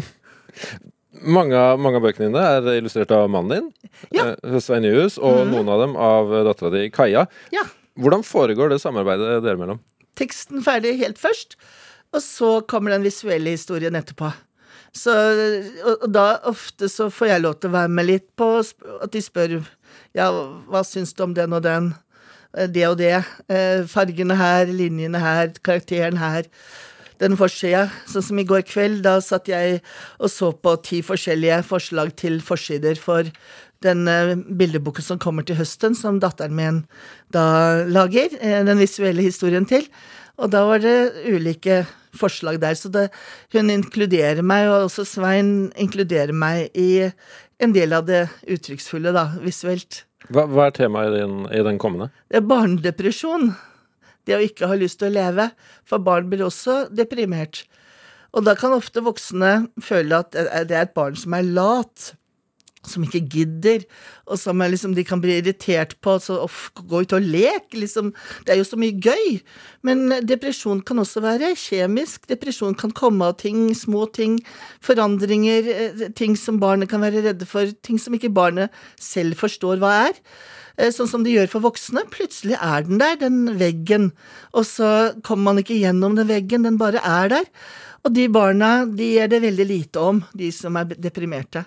[1.26, 4.34] Mange, mange, av bøkene dine er illustrert av mannen din, ja.
[4.36, 5.54] Eh, Svein Nyhus, og mm.
[5.56, 7.26] noen av dem av dattera di, Kaja.
[7.56, 7.66] Ja.
[7.98, 9.82] Hvordan foregår det samarbeidet dere mellom?
[10.20, 11.58] Teksten ferdig helt først,
[12.14, 14.30] og så kommer den visuelle historien etterpå.
[14.96, 15.12] Så,
[15.84, 19.22] og, da ofte så får jeg lov til å være med litt på at de
[19.24, 19.58] spør
[20.16, 20.30] ja,
[20.72, 21.92] hva syns du om den og den,
[22.56, 23.18] eh, det og det,
[23.52, 26.48] eh, fargene her, linjene her, karakteren her.
[27.20, 29.82] Den forsida, sånn som i går kveld, da satt jeg
[30.20, 33.28] og så på ti forskjellige forslag til forsider for
[33.84, 36.82] den uh, bildeboken som kommer til høsten, som datteren min
[37.32, 39.88] da lager, den visuelle historien til.
[40.36, 40.98] Og da var det
[41.30, 41.84] ulike
[42.16, 42.76] forslag der.
[42.76, 43.08] Så det,
[43.56, 47.08] hun inkluderer meg, og også Svein inkluderer meg i
[47.64, 50.04] en del av det uttrykksfulle, da, visuelt.
[50.28, 52.10] Hva, hva er temaet i den, i den kommende?
[52.32, 53.54] Det er barnedepresjon.
[54.26, 55.50] Det å ikke ha lyst til å leve.
[55.88, 57.64] For barn blir også deprimert.
[58.36, 62.12] Og da kan ofte voksne føle at det er et barn som er lat
[62.92, 63.86] som ikke gidder,
[64.26, 66.18] og som liksom, de kan bli irritert på.
[66.22, 68.12] Så off, gå ut og lek, liksom.
[68.46, 69.40] Det er jo så mye gøy.
[69.86, 72.26] Men depresjon kan også være kjemisk.
[72.32, 74.40] Depresjon kan komme av ting, små ting,
[74.86, 79.82] forandringer, eh, ting som barnet kan være redde for, ting som ikke barnet selv forstår
[79.82, 80.22] hva er.
[80.78, 82.04] Eh, sånn som de gjør for voksne.
[82.12, 84.12] Plutselig er den der, den veggen.
[84.54, 84.92] Og så
[85.24, 87.50] kommer man ikke gjennom den veggen, den bare er der.
[88.06, 91.66] Og de barna, de er det veldig lite om, de som er deprimerte.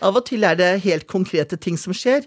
[0.00, 2.26] Av og til er det helt konkrete ting som skjer.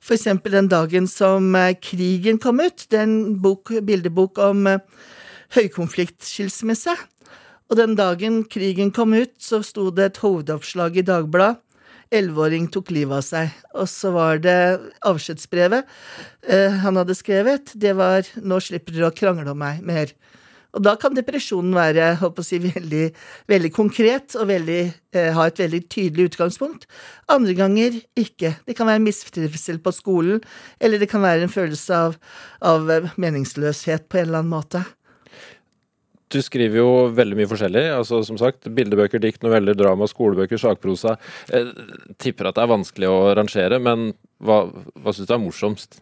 [0.00, 2.86] For eksempel den dagen som eh, krigen kom ut.
[2.88, 4.84] Det er en bok, bildebok om eh,
[5.56, 6.96] høykonfliktskilsmisse.
[7.70, 11.60] Og den dagen krigen kom ut, så sto det et hovedoppslag i Dagbladet.
[12.10, 13.52] Elleveåring tok livet av seg.
[13.78, 14.56] Og så var det
[15.06, 15.86] avskjedsbrevet
[16.42, 17.70] eh, han hadde skrevet.
[17.78, 20.16] Det var 'Nå slipper dere å krangle om meg mer'.
[20.76, 23.06] Og da kan depresjonen være å si, veldig,
[23.50, 24.80] veldig konkret og veldig,
[25.16, 26.86] eh, ha et veldig tydelig utgangspunkt.
[27.28, 28.54] Andre ganger ikke.
[28.66, 30.40] Det kan være mistrivsel på skolen,
[30.80, 32.16] eller det kan være en følelse av,
[32.62, 34.84] av meningsløshet på en eller annen måte.
[36.30, 37.88] Du skriver jo veldig mye forskjellig.
[37.90, 41.16] altså som sagt, Bildebøker, dikt, noveller, drama, skolebøker, sakprosa.
[41.50, 41.72] Jeg
[42.22, 45.98] tipper at det er vanskelig å rangere, men hva, hva syns du er morsomst?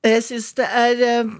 [0.00, 1.32] Jeg syns det er eh,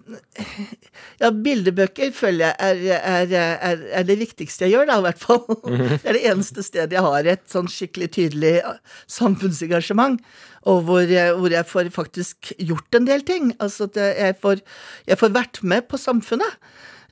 [1.23, 5.43] Ja, bildebøker føler jeg er, er, er, det viktigste jeg gjør, da, i hvert fall.
[5.65, 8.53] Det er det eneste stedet jeg har et sånn skikkelig tydelig
[9.09, 10.21] samfunnsengasjement,
[10.69, 13.53] og hvor jeg, hvor jeg får faktisk gjort en del ting.
[13.65, 14.61] Altså at jeg får,
[15.09, 16.59] jeg får vært med på samfunnet.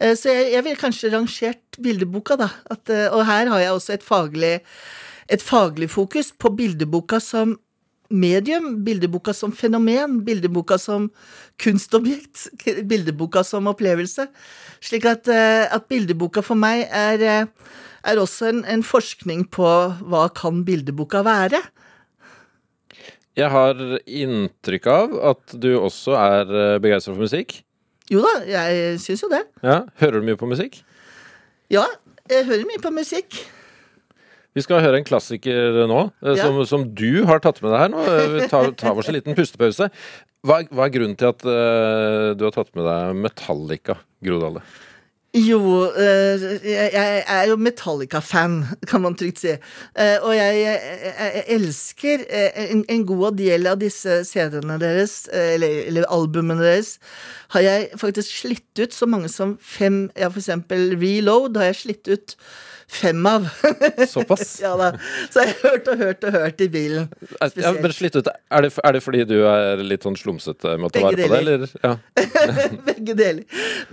[0.00, 2.50] Eh, Så jeg, jeg ville kanskje rangert bildeboka, da.
[2.70, 4.54] At, eh, og her har jeg også et faglig,
[5.28, 7.56] et faglig fokus på bildeboka som
[8.10, 11.10] medium, bildeboka som fenomen, bildeboka som
[11.60, 12.48] kunstobjekt,
[12.88, 14.28] bildeboka som opplevelse.
[14.80, 17.46] Slik at, eh, at bildeboka for meg er, eh,
[18.04, 19.68] er også en, en forskning på
[20.08, 21.60] hva kan bildeboka være.
[23.38, 27.60] Jeg har inntrykk av at du også er begeistra for musikk.
[28.10, 29.44] Jo da, jeg syns jo det.
[29.62, 30.80] Ja, Hører du mye på musikk?
[31.70, 31.84] Ja,
[32.30, 33.36] jeg hører mye på musikk.
[34.58, 37.92] Vi skal høre en klassiker nå, eh, som, som du har tatt med deg her
[37.92, 38.02] nå.
[38.10, 39.86] Eh, Vi tar, tar oss en liten pustepause.
[40.46, 44.62] Hva, hva er grunnen til at uh, du har tatt med deg Metallica, Gro Dale?
[45.36, 45.60] Jo,
[45.92, 49.50] eh, jeg, er jo Metallica-fan, kan man trygt si.
[49.52, 50.78] Eh, og jeg,
[51.52, 56.96] elsker eh, en, god del av disse CD-ene deres, eller, eller albumene deres,
[57.52, 61.80] har jeg faktisk slitt ut så mange som fem Ja, for eksempel Reload har jeg
[61.82, 62.36] slitt ut
[62.88, 63.48] fem av.
[64.08, 64.60] Såpass?
[64.62, 64.92] ja da.
[65.30, 67.08] Så jeg har hørt og hørt og hørt i bilen.
[67.56, 68.28] Ja, men slitt ut.
[68.50, 71.28] Er det, er det fordi du er litt sånn slumsete med å ta vare på
[71.28, 71.66] det, eller?
[71.84, 71.92] Ja.
[72.88, 73.44] Begge deler.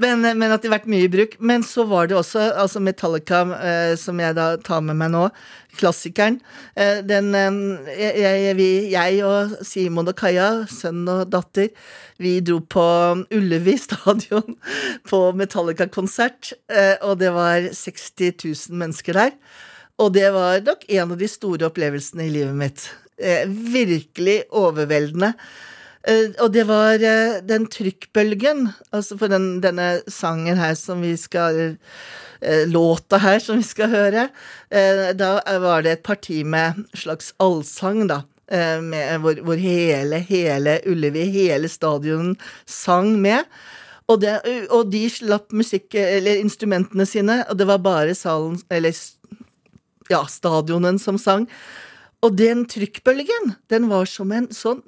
[0.02, 1.25] Men, men at det har vært mye i bruk.
[1.40, 5.26] Men så var det også altså Metallica, eh, som jeg da tar med meg nå,
[5.80, 6.40] klassikeren.
[6.78, 11.72] Eh, den eh, jeg, vi, jeg og Simon og Kaja, sønn og datter,
[12.22, 12.88] vi dro på
[13.36, 14.58] Ullevi stadion
[15.10, 19.40] på Metallica-konsert, eh, og det var 60 000 mennesker der.
[20.02, 22.90] Og det var nok en av de store opplevelsene i livet mitt.
[23.16, 25.34] Eh, virkelig overveldende.
[26.06, 31.16] Eh, og det var eh, den trykkbølgen, altså for den, denne sangen her som vi
[31.18, 34.28] skal eh, Låta her som vi skal høre.
[35.18, 35.30] da
[35.64, 38.22] var det et parti med slags allsang, da.
[38.52, 42.36] Med, hvor, hvor hele, hele Ullevi, hele stadionen
[42.70, 43.48] sang med.
[44.06, 44.36] Og, det,
[44.70, 48.94] og de slapp musikk, eller instrumentene sine, og det var bare salen, eller
[50.12, 51.48] ja, stadionen som sang.
[52.22, 54.84] Og den trykkbølgen, den var som en sånn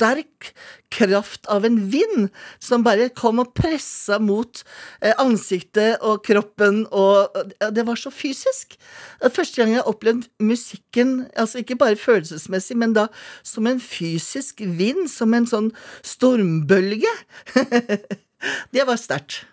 [0.00, 0.52] sterk
[0.90, 4.62] kraft av en vind som bare kom og pressa mot
[5.04, 8.78] eh, ansiktet og kroppen, og det var så fysisk.
[9.20, 13.06] Første gang jeg har opplevd musikken, altså ikke bare følelsesmessig, men da
[13.46, 15.70] som en fysisk vind, som en sånn
[16.02, 17.12] stormbølge.
[18.74, 19.44] det var sterkt.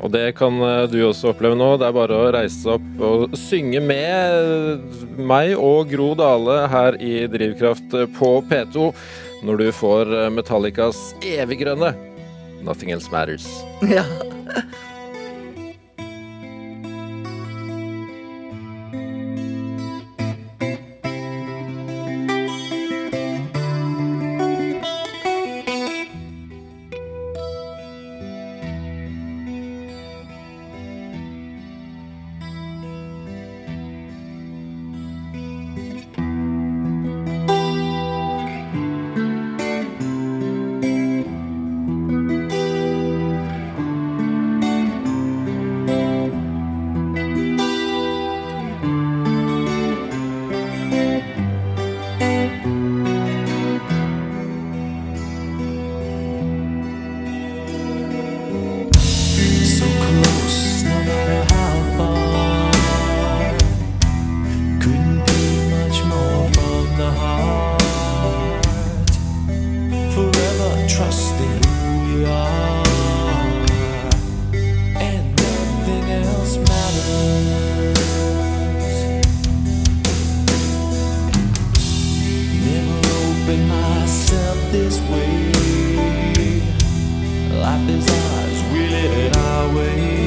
[0.00, 1.74] Og det kan eh, du også oppleve nå.
[1.80, 7.26] Det er bare å reise opp og synge med meg og Gro Dale her i
[7.30, 8.90] Drivkraft på P2
[9.46, 11.94] når du får eh, Metallicas eviggrønne
[12.64, 13.48] Nothing Else Matters.
[13.88, 14.04] Ja.
[83.90, 85.52] Myself this way.
[87.66, 90.19] Life is ours, we live it our way.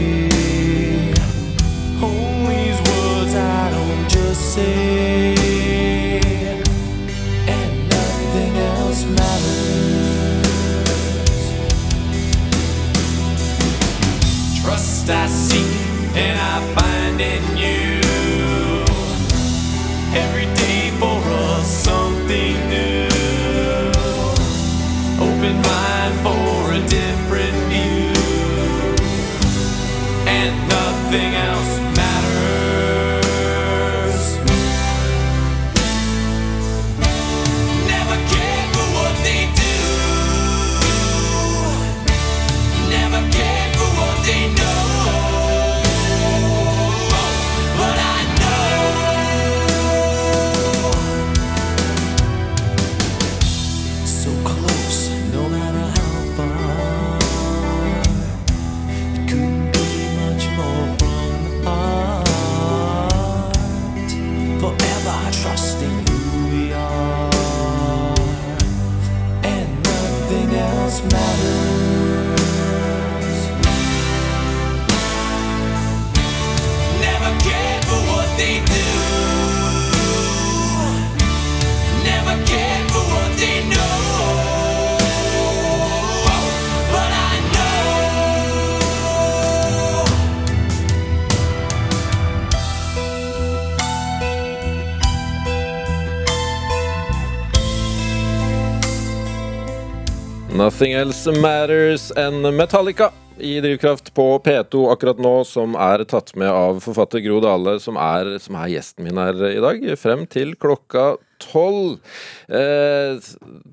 [100.63, 106.47] Nothing Else Matters enn Metallica i Drivkraft på P2 akkurat nå, som er tatt med
[106.47, 110.53] av forfatter Gro Dale, som er, som er gjesten min her i dag, frem til
[110.55, 111.97] klokka tolv.
[112.47, 113.19] Eh,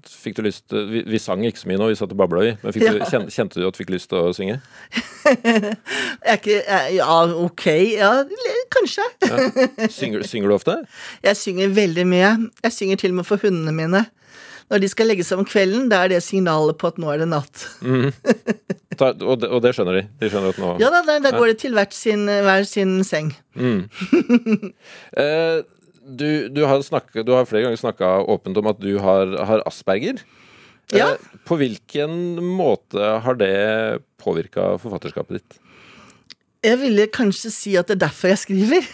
[0.03, 2.53] fikk du lyst vi, vi sang ikke så mye nå, vi satt og babla, vi.
[2.65, 4.59] Men fikk du, kjente, kjente du at du fikk lyst til å synge?
[6.35, 6.59] Ikke
[6.97, 7.69] Ja, ok.
[8.01, 8.15] Ja,
[8.75, 9.07] kanskje.
[9.23, 9.69] kanskje.
[9.95, 10.81] Synger, synger du ofte?
[11.23, 12.39] Jeg synger veldig mye.
[12.67, 14.09] Jeg synger til og med for hundene mine.
[14.71, 17.25] Når de skal legge seg om kvelden, da er det signalet på at nå er
[17.25, 17.65] det natt.
[19.01, 20.05] Ta, og, det, og det skjønner de?
[20.21, 23.01] De skjønner at nå Ja da, da, da går det til hvert sin, hver sin
[23.07, 23.35] seng.
[25.21, 25.61] Eh,
[26.11, 29.63] du, du, har snakket, du har flere ganger snakka åpent om at du har, har
[29.69, 30.23] asperger.
[30.95, 31.13] Ja.
[31.13, 35.59] Eh, på hvilken måte har det påvirka forfatterskapet ditt?
[36.61, 38.89] Jeg ville kanskje si at det er derfor jeg skriver.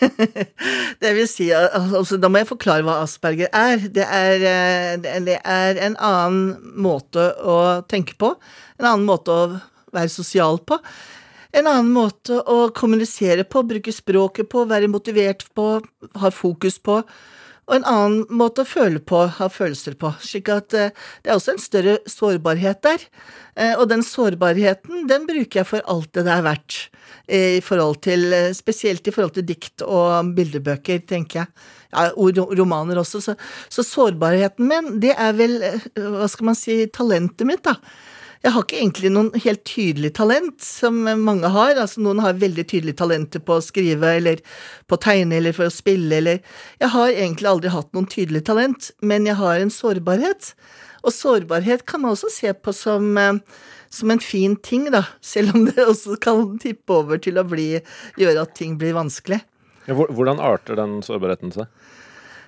[1.03, 3.83] det vil si, altså, Da må jeg forklare hva asperger er.
[3.91, 8.37] Det er, eh, det- er en annen måte å tenke på.
[8.79, 9.61] En annen måte å
[9.93, 10.79] være sosial på.
[11.57, 15.83] En annen måte å kommunisere på, bruke språket på, være motivert på,
[16.15, 17.01] ha fokus på.
[17.67, 20.13] Og en annen måte å føle på, ha følelser på.
[20.23, 20.93] Slik at eh,
[21.25, 23.07] det er også en større sårbarhet der.
[23.59, 26.79] Eh, og den sårbarheten, den bruker jeg for alt det det er verdt.
[27.27, 31.67] eh, I forhold til, spesielt i forhold til dikt og bildebøker, tenker jeg.
[31.97, 33.23] Ja, romaner også.
[33.25, 33.35] Så,
[33.73, 35.59] så sårbarheten min, det er vel,
[35.97, 37.81] hva skal man si, talentet mitt, da.
[38.45, 41.79] Jeg har ikke egentlig noen helt tydelig talent, som mange har.
[41.81, 44.43] Altså Noen har veldig tydelig talenter på å skrive, eller
[44.87, 46.43] på å tegne, eller for å spille, eller
[46.83, 50.53] Jeg har egentlig aldri hatt noen tydelig talent, men jeg har en sårbarhet.
[51.07, 53.41] Og sårbarhet kan man også se på som, eh,
[53.91, 55.07] som en fin ting, da.
[55.21, 57.81] Selv om det også kan tippe over til å bli,
[58.19, 59.41] gjøre at ting blir vanskelig.
[59.87, 61.67] Ja, Hvordan arter den sårbarheten seg?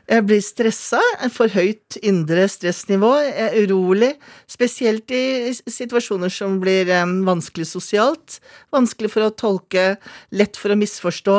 [0.09, 1.01] Jeg blir stressa,
[1.35, 4.15] for høyt indre stressnivå, jeg er urolig,
[4.49, 6.89] spesielt i situasjoner som blir
[7.27, 8.39] vanskelig sosialt,
[8.73, 9.91] vanskelig for å tolke,
[10.33, 11.37] lett for å misforstå,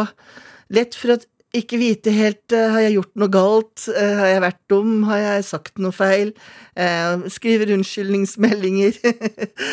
[0.77, 1.19] lett for å
[1.55, 5.21] ikke vite helt eh, har jeg gjort noe galt, eh, har jeg vært dum, har
[5.23, 6.29] jeg sagt noe feil,
[6.77, 8.99] eh, skriver unnskyldningsmeldinger,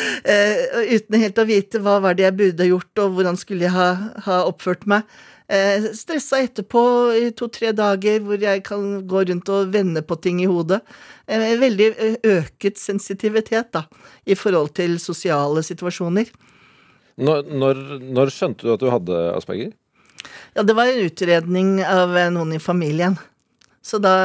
[0.97, 3.75] uten helt å vite hva var det jeg burde ha gjort, og hvordan skulle jeg
[3.77, 3.91] ha,
[4.25, 5.05] ha oppført meg.
[5.47, 6.81] Eh, stressa etterpå
[7.15, 10.81] i to-tre dager hvor jeg kan gå rundt og vende på ting i hodet.
[11.23, 13.85] Eh, veldig eh, øket sensitivitet da,
[14.27, 16.33] i forhold til sosiale situasjoner.
[17.17, 19.71] Når, når, når skjønte du at du hadde asperger?
[20.57, 23.15] Ja, det var en utredning av noen i familien.
[23.87, 24.15] Så da,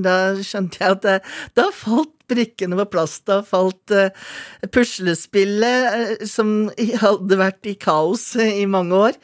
[0.00, 1.18] da skjønte jeg at det,
[1.58, 3.18] da falt brikkene på plass.
[3.26, 4.10] Da falt uh,
[4.74, 6.68] puslespillet, uh, som
[7.02, 9.18] hadde vært i kaos uh, i mange år,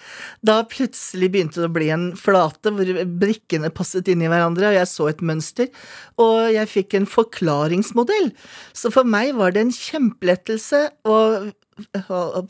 [0.47, 4.79] da plutselig begynte det å bli en flate hvor brikkene passet inn i hverandre, og
[4.79, 5.69] jeg så et mønster,
[6.21, 8.33] og jeg fikk en forklaringsmodell.
[8.77, 11.19] Så for meg var det en kjempelettelse å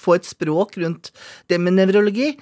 [0.02, 1.10] få et språk rundt
[1.50, 2.32] det med nevrologi.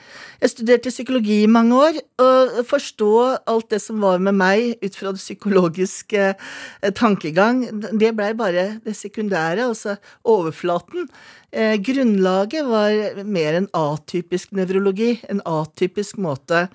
[0.42, 3.12] Jeg studerte psykologi i mange år, og forstå
[3.50, 8.66] alt det som var med meg ut fra det psykologiske eh, tankegang, det blei bare
[8.84, 11.08] det sekundære, altså overflaten.
[11.52, 16.66] Eh, grunnlaget var mer en atypisk nevrologi, en atypisk måte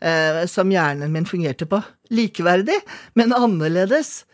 [0.00, 1.80] eh, som hjernen min fungerte på.
[2.14, 2.80] Likeverdig,
[3.14, 4.24] men annerledes.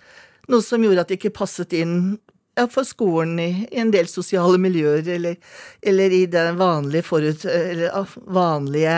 [0.50, 2.18] Noe som gjorde at det ikke passet inn
[2.56, 5.36] ja, for skolen i, i en del sosiale miljøer, eller,
[5.82, 8.96] eller i den vanlige, forut, eller, vanlige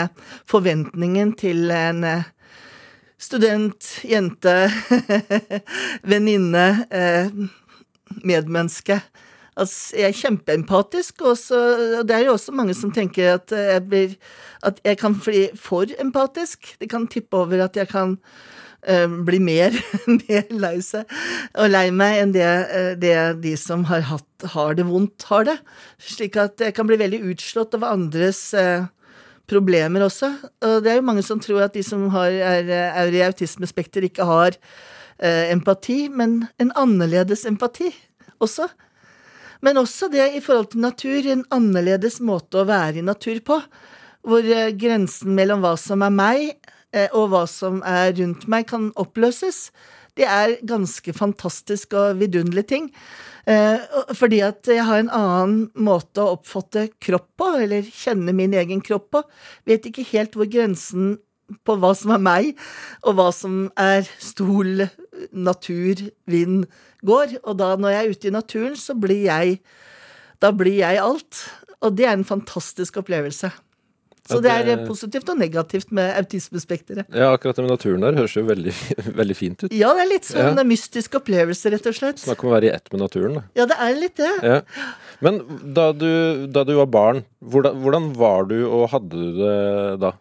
[0.50, 2.30] forventningen til en eh,
[3.22, 4.56] student, jente,
[6.12, 7.28] venninne, eh,
[8.22, 9.00] medmenneske.
[9.52, 13.82] Altså, jeg er kjempeempatisk, og og det er jo også mange som tenker at jeg
[13.88, 14.16] blir
[14.62, 16.76] At jeg kan bli for empatisk.
[16.80, 18.18] Det kan tippe over at jeg kan
[18.82, 19.76] bli mer,
[20.26, 21.06] mer lei seg
[21.54, 23.14] og lei meg enn det, eh, det
[23.44, 25.58] de som har, hatt, har det vondt, har det.
[26.02, 28.88] Slik at jeg kan bli veldig utslått av andres eh,
[29.50, 30.32] problemer også.
[30.64, 34.06] Og det er jo mange som tror at de som har, er, er i autismespekter,
[34.08, 37.92] ikke har eh, empati, men en annerledes empati
[38.42, 38.68] også.
[39.62, 43.60] Men også det i forhold til natur, en annerledes måte å være i natur på.
[44.26, 46.61] Hvor eh, grensen mellom hva som er meg, eh,
[47.16, 49.70] og hva som er rundt meg, kan oppløses.
[50.18, 52.88] Det er ganske fantastisk og vidunderlig ting.
[53.48, 53.80] Eh,
[54.14, 58.82] fordi at jeg har en annen måte å oppfatte kropp på, eller kjenne min egen
[58.84, 59.22] kropp på.
[59.66, 61.16] Vet ikke helt hvor grensen
[61.66, 62.52] på hva som er meg,
[63.02, 64.86] og hva som er stol,
[65.32, 66.68] natur, vind,
[67.04, 67.38] går.
[67.42, 69.62] Og da når jeg er ute i naturen, så blir jeg
[70.42, 71.38] Da blir jeg alt.
[71.86, 73.52] Og det er en fantastisk opplevelse.
[74.30, 77.08] Så det er eh, positivt og negativt med autismespekteret.
[77.10, 78.74] Ja, akkurat det med naturen der høres jo veldig,
[79.20, 79.72] veldig fint ut.
[79.74, 80.64] Ja, det er litt sånn Ja.
[80.68, 82.22] mystisk opplevelse, rett og slett.
[82.22, 83.34] Snakk om å være i ett med naturen.
[83.40, 83.42] Da.
[83.58, 84.30] Ja, det er litt det.
[84.46, 84.60] Ja.
[85.26, 85.42] Men
[85.74, 89.56] da du, da du var barn, hvordan, hvordan var du og hadde du det
[90.06, 90.12] da?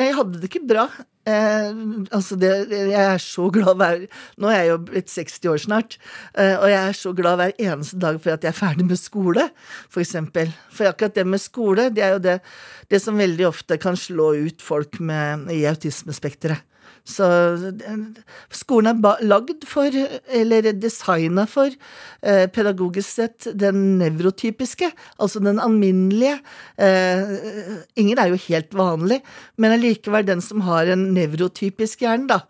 [0.00, 0.86] Nei, jeg hadde det ikke bra.
[1.28, 1.70] Eh,
[2.16, 4.06] altså det, jeg er så glad hver
[4.40, 5.96] Nå er jeg jo blitt 60 år snart,
[6.32, 8.96] eh, og jeg er så glad hver eneste dag for at jeg er ferdig med
[8.96, 9.50] skole,
[9.92, 10.54] for eksempel.
[10.72, 12.38] For akkurat det med skole, det er jo det,
[12.90, 16.66] det som veldig ofte kan slå ut folk med, i autismespekteret.
[17.08, 17.26] Så
[18.52, 19.94] skolen er lagd for,
[20.28, 21.72] eller designa for,
[22.22, 26.40] eh, pedagogisk sett, den nevrotypiske, altså den alminnelige.
[26.78, 29.22] Eh, ingen er jo helt vanlig,
[29.56, 32.40] men allikevel den som har en nevrotypisk hjerne, da.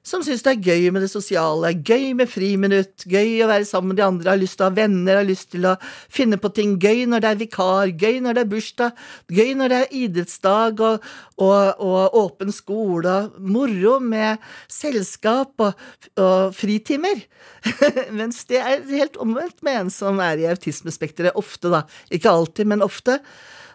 [0.00, 3.92] Som syns det er gøy med det sosiale, gøy med friminutt, gøy å være sammen
[3.92, 5.74] med de andre, har lyst til å ha venner, har lyst til å
[6.08, 9.74] finne på ting gøy når det er vikar, gøy når det er bursdag, gøy når
[9.74, 14.40] det er idrettsdag og, og, og åpen skole, moro med
[14.72, 15.86] selskap og,
[16.16, 17.20] og fritimer.
[18.22, 21.84] Mens det er helt omvendt med en som er i autismespekteret, ofte, da.
[22.08, 23.20] Ikke alltid, men ofte.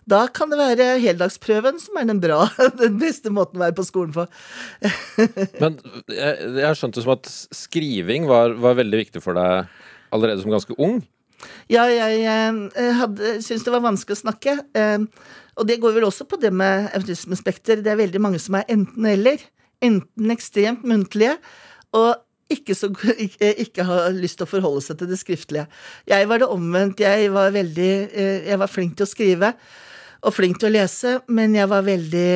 [0.09, 2.43] Da kan det være heldagsprøven som er den bra,
[2.83, 4.27] den beste måten å være på skolen på.
[5.63, 5.79] Men
[6.13, 9.71] jeg, jeg skjønte som at skriving var, var veldig viktig for deg
[10.15, 11.01] allerede som ganske ung.
[11.69, 14.59] Ja, jeg jeg hadde, syntes det var vanskelig å snakke.
[14.77, 15.07] Eh,
[15.55, 17.81] og det går vel også på det med autismespekter.
[17.83, 19.41] Det er veldig mange som er enten-eller.
[19.83, 21.35] Enten ekstremt muntlige
[21.95, 22.15] og
[22.51, 22.91] ikke, så,
[23.25, 25.65] ikke, ikke har lyst til å forholde seg til det skriftlige.
[26.09, 27.01] Jeg var det omvendt.
[27.01, 29.53] Jeg var veldig eh, Jeg var flink til å skrive.
[30.25, 32.29] Og flink til å lese, men jeg var veldig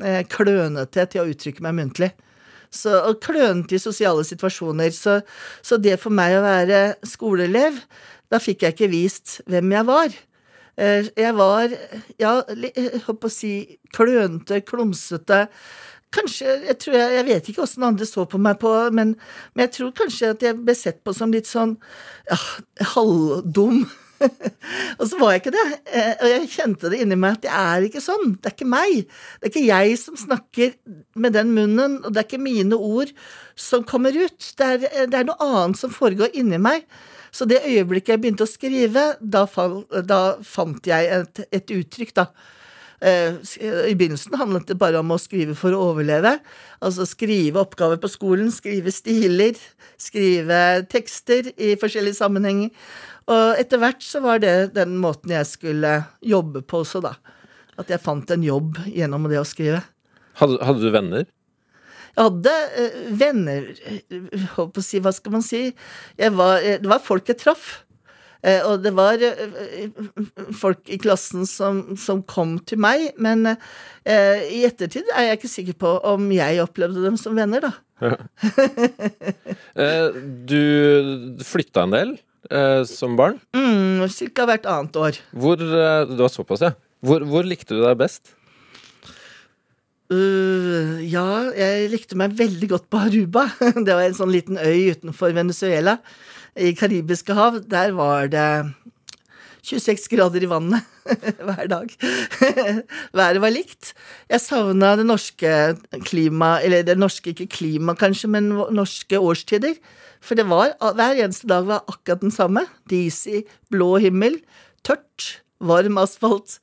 [0.00, 2.12] eh, klønete til å uttrykke meg muntlig.
[2.72, 4.92] Så, og klønete i sosiale situasjoner.
[4.96, 5.18] Så,
[5.64, 7.76] så det for meg å være skoleelev,
[8.32, 10.16] da fikk jeg ikke vist hvem jeg var.
[10.76, 11.72] Eh, Jeg var,
[12.20, 13.52] ja, jeg holdt på å si
[13.96, 15.44] klønete, klumsete.
[16.16, 19.14] Kanskje, jeg tror jeg, jeg vet ikke åssen andre så på meg på, men,
[19.52, 21.76] men jeg tror kanskje at jeg ble sett på som litt sånn
[22.30, 22.38] ja,
[22.94, 23.82] halvdum.
[24.98, 25.64] og så var jeg ikke det.
[25.92, 28.36] Eh, Og jeg kjente det inni meg at jeg er ikke sånn.
[28.40, 29.02] Det er ikke meg.
[29.40, 30.72] Det er ikke jeg som snakker
[31.16, 33.12] med den munnen, og det er ikke mine ord
[33.58, 34.50] som kommer ut.
[34.58, 36.86] Det er, det er noe annet som foregår inni meg.
[37.36, 42.14] Så det øyeblikket jeg begynte å skrive, da, fall, da fant jeg et, et uttrykk,
[42.16, 42.30] da.
[43.04, 43.34] Eh,
[43.90, 46.38] I begynnelsen handlet det bare om å skrive for å overleve.
[46.80, 49.58] Altså skrive oppgaver på skolen, skrive stiler,
[50.00, 50.62] skrive
[50.92, 52.72] tekster i forskjellige sammenhenger.
[53.26, 57.16] Og etter hvert så var det den måten jeg skulle jobbe på også, da.
[57.76, 59.82] At jeg fant en jobb gjennom det å skrive.
[60.38, 61.26] Hadde, hadde du venner?
[62.16, 65.66] Jeg hadde eh, venner eh, å si, hva skal man si?
[66.16, 67.66] Jeg var, eh, det var folk jeg traff.
[68.46, 69.90] Eh, og det var eh,
[70.56, 75.52] folk i klassen som, som kom til meg, men eh, i ettertid er jeg ikke
[75.52, 77.74] sikker på om jeg opplevde dem som venner, da.
[79.76, 80.08] Eh,
[80.48, 82.10] du flytta en del
[82.50, 83.38] eh, som barn.
[83.56, 85.20] Mm, Cirka hvert annet år.
[85.32, 86.72] Hvor, eh, det var såpass, ja.
[87.04, 88.32] Hvor, hvor likte du deg best?
[90.06, 93.48] Uh, ja, jeg likte meg veldig godt på Aruba.
[93.86, 95.96] Det var en sånn liten øy utenfor Venezuela
[96.54, 97.58] i Karibiske hav.
[97.66, 98.46] Der var det
[99.66, 100.86] 26 grader i vannet
[101.46, 101.90] hver dag.
[103.18, 103.92] Været var likt.
[104.30, 105.52] Jeg savna det norske
[106.06, 109.74] klima, eller det norske ikke klima kanskje, men norske årstider.
[110.26, 112.64] For det var, hver eneste dag var akkurat den samme.
[112.90, 114.40] Disig, blå himmel,
[114.86, 116.58] tørt, varm asfalt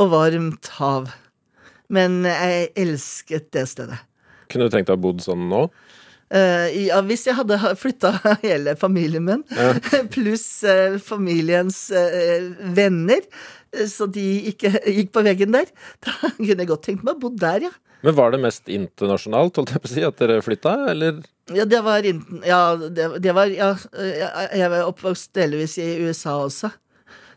[0.00, 1.10] og varmt hav.
[1.92, 4.00] Men jeg elsket det stedet.
[4.52, 5.66] Kunne du tenkt deg å bodd sånn nå?
[6.32, 9.42] Uh, ja, hvis jeg hadde flytta hele familien min,
[10.14, 13.20] pluss uh, familiens uh, venner,
[13.88, 15.68] så de ikke gikk på veggen der,
[16.04, 17.74] da kunne jeg godt tenkt meg å bo der, ja.
[18.02, 21.20] Men var det mest internasjonalt, holdt jeg på å si, at dere flytta, eller?
[21.56, 22.06] Ja, det var,
[22.46, 26.72] ja, det, det var ja, jeg var oppvokst delvis i USA også.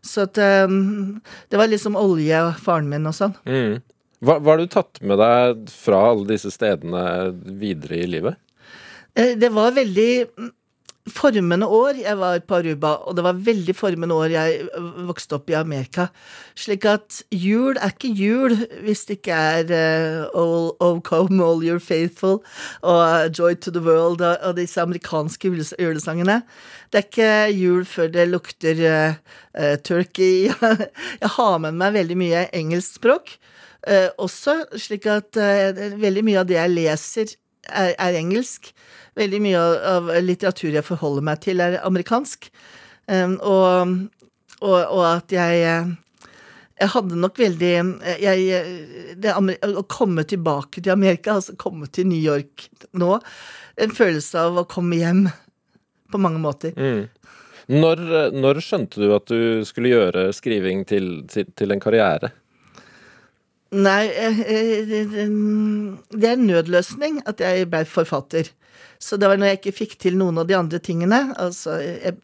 [0.05, 3.33] Så at, um, det var liksom olje og faren min og sånn.
[3.49, 3.79] Mm.
[4.25, 7.01] Hva, hva har du tatt med deg fra alle disse stedene
[7.59, 8.37] videre i livet?
[9.17, 10.11] Eh, Det var veldig
[11.05, 15.37] formende år jeg var på Aruba, og det var veldig formende år jeg øh, vokste
[15.37, 16.07] opp i Amerika.
[16.57, 21.61] Slik at jul er ikke jul hvis det ikke er uh, all, oh come all
[21.61, 22.41] you're faithful
[22.81, 26.41] og uh, Joy to the world og, og disse amerikanske julesangene.
[26.89, 30.49] Det er ikke jul før det lukter uh, turkey.
[31.21, 33.37] jeg har med meg veldig mye engelskspråk.
[33.85, 37.35] Uh, også slik at uh, veldig mye av det jeg leser,
[37.69, 38.71] er, er engelsk.
[39.15, 42.49] Veldig mye av, av litteratur jeg forholder meg til, er amerikansk.
[43.07, 43.93] Um, og,
[44.61, 45.61] og, og at jeg
[46.75, 47.73] Jeg hadde nok veldig
[48.19, 48.61] jeg,
[49.21, 52.65] det, Å komme tilbake til Amerika, altså komme til New York
[52.97, 53.19] nå,
[53.77, 55.21] en følelse av å komme hjem
[56.11, 56.73] på mange måter.
[56.75, 57.05] Mm.
[57.71, 58.01] Når,
[58.35, 62.33] når skjønte du at du skulle gjøre skriving til, til, til en karriere?
[63.75, 68.49] Nei, eh, eh, det- det- det er en nødløsning at jeg ble forfatter.
[68.99, 71.35] Så det var når jeg ikke fikk til noen av de andre tingene.
[71.37, 72.15] Altså, jeg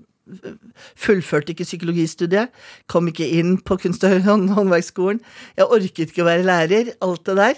[0.95, 2.49] fullførte ikke psykologistudiet,
[2.87, 5.19] kom ikke inn på kunst- og håndverksskolen.
[5.57, 7.55] Jeg orket ikke å være lærer, alt det der.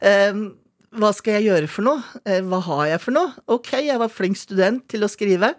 [0.00, 0.32] Eh,
[0.92, 2.02] Hva skal jeg gjøre for noe?
[2.26, 3.32] Eh, Hva har jeg for noe?
[3.48, 5.54] Ok, jeg var flink student til å skrive.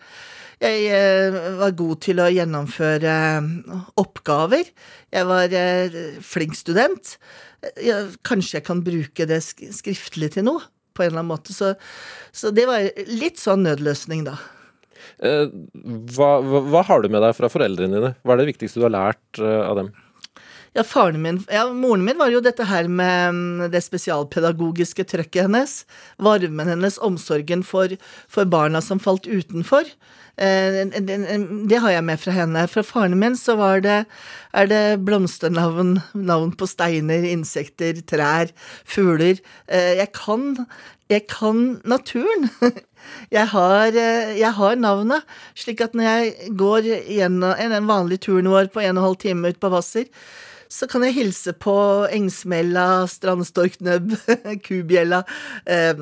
[0.61, 4.69] Jeg eh, var god til å gjennomføre eh, oppgaver.
[5.11, 5.89] Jeg var eh,
[6.21, 7.17] flink student.
[7.63, 11.55] Eh, kanskje jeg kan bruke det skriftlig til noe, på en eller annen måte.
[11.55, 11.73] Så,
[12.35, 14.37] så det var litt sånn nødløsning, da.
[15.23, 15.47] Eh,
[16.15, 18.13] hva, hva, hva har du med deg fra foreldrene dine?
[18.23, 19.93] Hva er det viktigste du har lært eh, av dem?
[20.73, 25.45] Ja, faren min, ja, moren min var jo dette her med mm, det spesialpedagogiske trøkket
[25.45, 25.73] hennes.
[26.17, 27.93] Varmen hennes, omsorgen for,
[28.25, 29.85] for barna som falt utenfor.
[30.41, 32.63] Eh, det, har jeg med fra henne.
[32.71, 33.99] Fra faren min så var det,
[34.57, 38.49] er det blomsternavn, navn på steiner, insekter, trær,
[38.81, 39.37] fugler.
[39.69, 40.55] Eh, jeg kan,
[41.13, 42.49] jeg kan naturen.
[43.35, 45.25] Jeg har, eh, jeg har navnet,
[45.59, 49.17] slik at når jeg går gjennom en vanlig turen vår på en og en halv
[49.19, 50.07] time ut på Hvasser,
[50.73, 51.75] så kan jeg hilse på
[52.09, 54.15] engsmella, strandstorknebb,
[54.65, 55.21] kubjella.
[55.69, 56.01] Eh,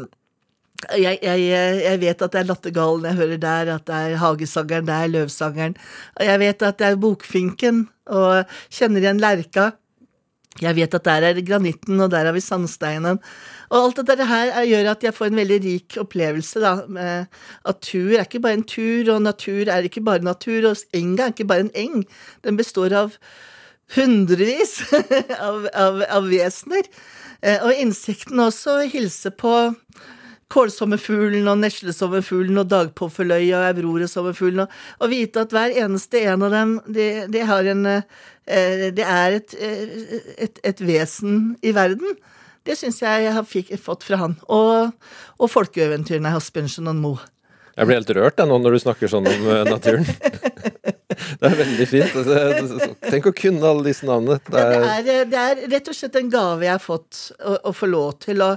[0.97, 1.41] jeg, jeg,
[1.83, 5.11] jeg vet at det er Lattergallen jeg hører der, at det er Hagesangeren, det er
[5.11, 5.75] Løvsangeren.
[6.17, 9.67] Og jeg vet at det er Bokfinken, og kjenner igjen Lerka.
[10.61, 13.21] Jeg vet at der er granitten, og der har vi sandsteinen.
[13.71, 16.73] Og alt dette her er- gjør at jeg får en veldig rik opplevelse, da.
[16.87, 17.27] Med
[17.65, 21.29] at tur er ikke bare en tur, og natur er ikke bare natur, og enga
[21.29, 22.03] er ikke bare en eng.
[22.43, 23.15] Den består av
[23.95, 24.77] hundrevis
[25.47, 26.87] av, av, av vesener.
[27.41, 29.53] Eh, Og insektene også hilser på
[30.51, 36.51] kålsommerfuglen og neslesommerfuglen og dagpåføløya og auroresommerfuglen, og, og vite at hver eneste en av
[36.55, 38.03] dem, det, de har en eh,
[38.91, 40.15] Det er et, eh,
[40.47, 42.17] et, et vesen i verden.
[42.67, 44.35] Det syns jeg jeg har fikk, fått fra han.
[44.51, 44.91] Og,
[45.39, 47.29] og folkeeventyrene Asbjørnsen og Moe.
[47.77, 50.05] Jeg blir helt rørt jeg, nå når du snakker sånn om naturen.
[51.41, 52.15] det er veldig fint.
[52.21, 54.39] Altså, Tenk å kunne alle disse navnene.
[54.47, 57.21] Det Ja, er, det, er, det er rett og slett en gave jeg har fått,
[57.39, 58.51] å, å få lov til å,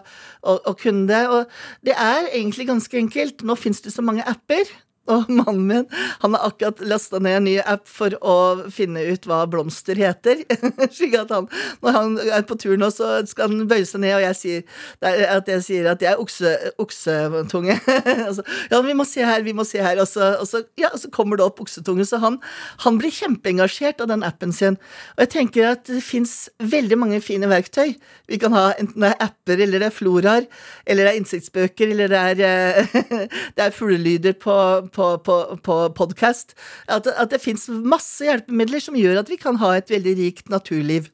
[0.45, 1.23] å, å kunne det.
[1.33, 3.45] Og det er egentlig ganske enkelt.
[3.47, 4.69] Nå fins det så mange apper.
[5.13, 5.89] Og mannen min
[6.23, 8.37] han har akkurat lasta ned en ny app for å
[8.73, 10.45] finne ut hva blomster heter.
[10.97, 11.49] Slik at han,
[11.85, 14.63] når han er på tur nå, så skal han bøye seg ned, og jeg sier
[15.05, 17.77] er at jeg sier at jeg er okse, oksetunge.
[18.29, 20.01] altså, ja, vi må se her, vi må se her.
[20.01, 22.07] Og så, og så, ja, så kommer det opp oksetunge.
[22.09, 22.41] Så han,
[22.87, 24.81] han blir kjempeengasjert av den appen sin.
[25.17, 27.95] Og jeg tenker at det fins veldig mange fine verktøy
[28.31, 30.47] vi kan ha, enten det er apper, eller det er floraer,
[30.89, 33.19] eller det er innsiktsbøker, eller det er, eh,
[33.57, 34.55] det er fuglelyder på,
[34.95, 36.55] på, på, på podkast.
[36.89, 40.49] At, at det fins masse hjelpemidler som gjør at vi kan ha et veldig rikt
[40.53, 41.11] naturliv.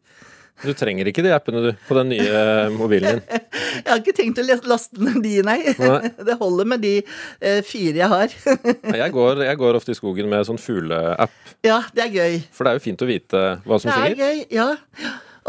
[0.60, 2.40] du trenger ikke de appene, du, på den nye
[2.80, 3.40] mobilen din.
[3.80, 5.58] Jeg har ikke tenkt å laste ned de, nei.
[5.80, 6.10] Nei.
[6.28, 8.34] Det holder med de eh, fire jeg har.
[8.92, 11.32] Jeg går, jeg går ofte i skogen med sånn fugleapp,
[11.64, 12.38] ja, det er gøy.
[12.52, 14.20] for det er jo fint å vite hva som Det er synger.
[14.20, 14.68] gøy, ja.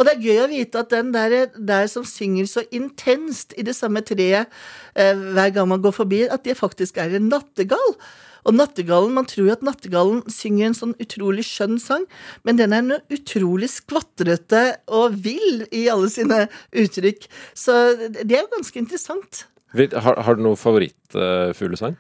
[0.01, 3.65] Og det er gøy å vite at den der, der som synger så intenst i
[3.67, 4.49] det samme treet
[4.97, 7.93] eh, hver gang man går forbi, at det faktisk er en nattergal.
[8.41, 12.07] Og nattergallen, Man tror jo at nattergallen synger en sånn utrolig skjønn sang,
[12.41, 17.29] men den er noe utrolig skvatrete og vill i alle sine uttrykk.
[17.53, 17.77] Så
[18.09, 19.45] det er jo ganske interessant.
[19.77, 21.93] Har, har du noen favorittfuglesang?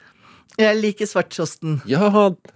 [0.61, 1.79] Jeg liker svarttrosten.
[1.89, 2.07] ja,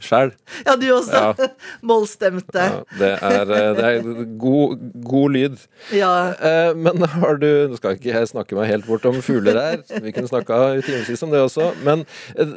[0.03, 0.31] sjæl.
[0.65, 1.21] Ja, du også.
[1.39, 1.47] Ja.
[1.89, 2.65] Mollstemte.
[2.69, 5.57] Ja, det er, eh, det er god, god lyd.
[5.95, 6.11] Ja.
[6.37, 9.81] Eh, Men har du Nå skal ikke jeg snakke meg helt bort om fugler her,
[10.03, 11.71] vi kunne snakka i timevis om det også.
[11.87, 12.05] Men
[12.37, 12.55] eh,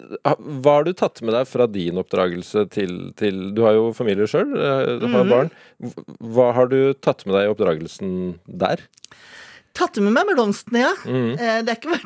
[0.63, 4.29] hva har du tatt med deg fra din oppdragelse til, til Du har jo familie
[4.31, 5.31] sjøl, du har Mhm.
[5.33, 5.51] barn.
[6.35, 8.13] Hva har du tatt med deg i oppdragelsen
[8.47, 8.83] der?
[9.77, 10.93] Tatt med meg blomstene, ja.
[11.07, 11.33] Mhm.
[11.39, 11.99] Eh, Det er, ikke,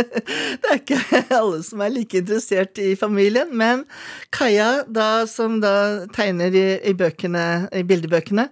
[0.62, 3.84] det er ikke alle som er like interessert i familien, men
[4.32, 8.48] Kaja, da, som da tegner i, i, bøkene, i bildebøkene,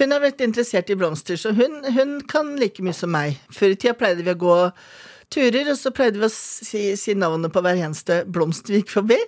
[0.00, 3.40] hun har vært interessert i blomster, så hun, hun kan like mye som meg.
[3.52, 4.58] Før i tida pleide vi å gå
[5.32, 8.92] turer, og så pleide vi å si, si navnet på hver eneste blomst vi gikk
[8.94, 9.18] forbi.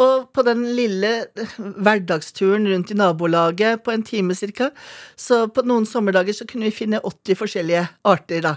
[0.00, 1.10] Og på den lille
[1.58, 4.70] hverdagsturen rundt i nabolaget på en time cirka,
[5.18, 8.54] så på noen sommerdager så kunne vi finne 80 forskjellige arter, da.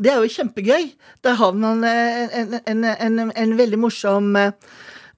[0.00, 0.88] Det er jo kjempegøy.
[1.22, 4.54] Da har man eh, en, en, en, en veldig morsom eh,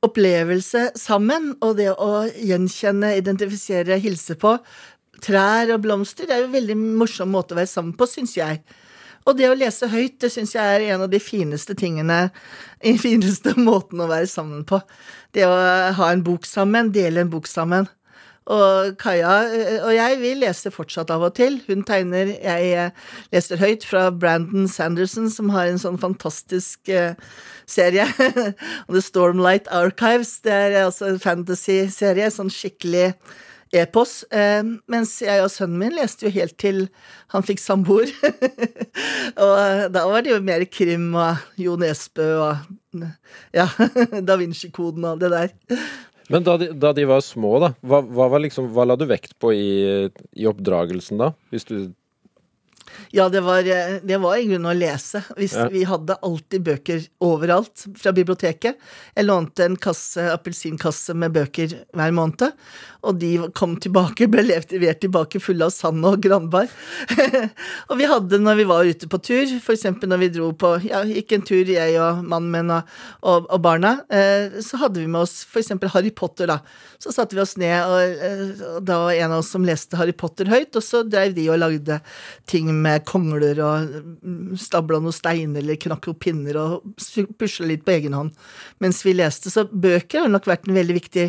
[0.04, 4.56] opplevelse sammen, og det å gjenkjenne, identifisere, hilse på
[5.24, 6.26] trær og blomster.
[6.28, 8.60] Det er jo en veldig morsom måte å være sammen på, syns jeg.
[9.24, 12.28] Og det å lese høyt, det syns jeg er en av de fineste tingene,
[12.84, 14.82] den fineste måten å være sammen på.
[15.34, 15.54] Det å
[15.98, 17.88] ha en bok sammen, dele en bok sammen.
[18.44, 21.62] Og Kaja eh, og jeg, vi leser fortsatt av og til.
[21.64, 27.16] Hun tegner, jeg eh, leser høyt fra Brandon Sanderson, som har en sånn fantastisk eh,
[27.64, 28.04] serie.
[28.92, 30.36] The Stormlight Archives.
[30.44, 32.28] Det er altså en fantasy-serie.
[32.34, 33.14] Sånn skikkelig
[33.76, 34.22] epos.
[34.34, 36.86] Eh, mens jeg og sønnen min leste jo helt til
[37.34, 38.12] han fikk samboer.
[39.44, 43.04] og da var det jo mer krim og Jo Nesbø og
[43.54, 43.68] ja,
[44.28, 45.54] Da Vinci-koden og det der.
[46.32, 49.34] Men da de, da de var små, da, hva, hva, liksom, hva la du vekt
[49.42, 49.68] på i,
[50.32, 51.34] i oppdragelsen da?
[51.52, 51.76] Hvis du
[53.14, 55.22] Ja, det var, eh, det var i grunnen å lese.
[55.36, 55.68] Hvis Ja.
[55.68, 58.76] Vi hadde alltid bøker overalt fra biblioteket.
[59.16, 62.52] Jeg lånte en kasse, appelsinkasse med bøker hver måned.
[63.04, 66.68] Og de kom tilbake, ble levert tilbake fulle av sand og granbar.
[67.90, 69.84] og vi hadde når vi var ute på tur, f.eks.
[70.04, 72.90] når vi dro på Ja, gikk en tur, jeg og mannen min og,
[73.22, 75.72] og, og barna, eh, så hadde vi med oss f.eks.
[75.94, 76.60] Harry Potter, da.
[76.98, 79.98] Så satte vi oss ned, og, eh, og da var en av oss som leste
[80.00, 82.00] Harry Potter høyt, og så drev de og lagde
[82.50, 87.04] ting med kongler og mm, stabla noen steiner eller knakk opp pinner og
[87.40, 88.34] pusla litt på egen hånd
[88.82, 89.52] mens vi leste.
[89.52, 91.28] Så bøker har nok vært en veldig viktig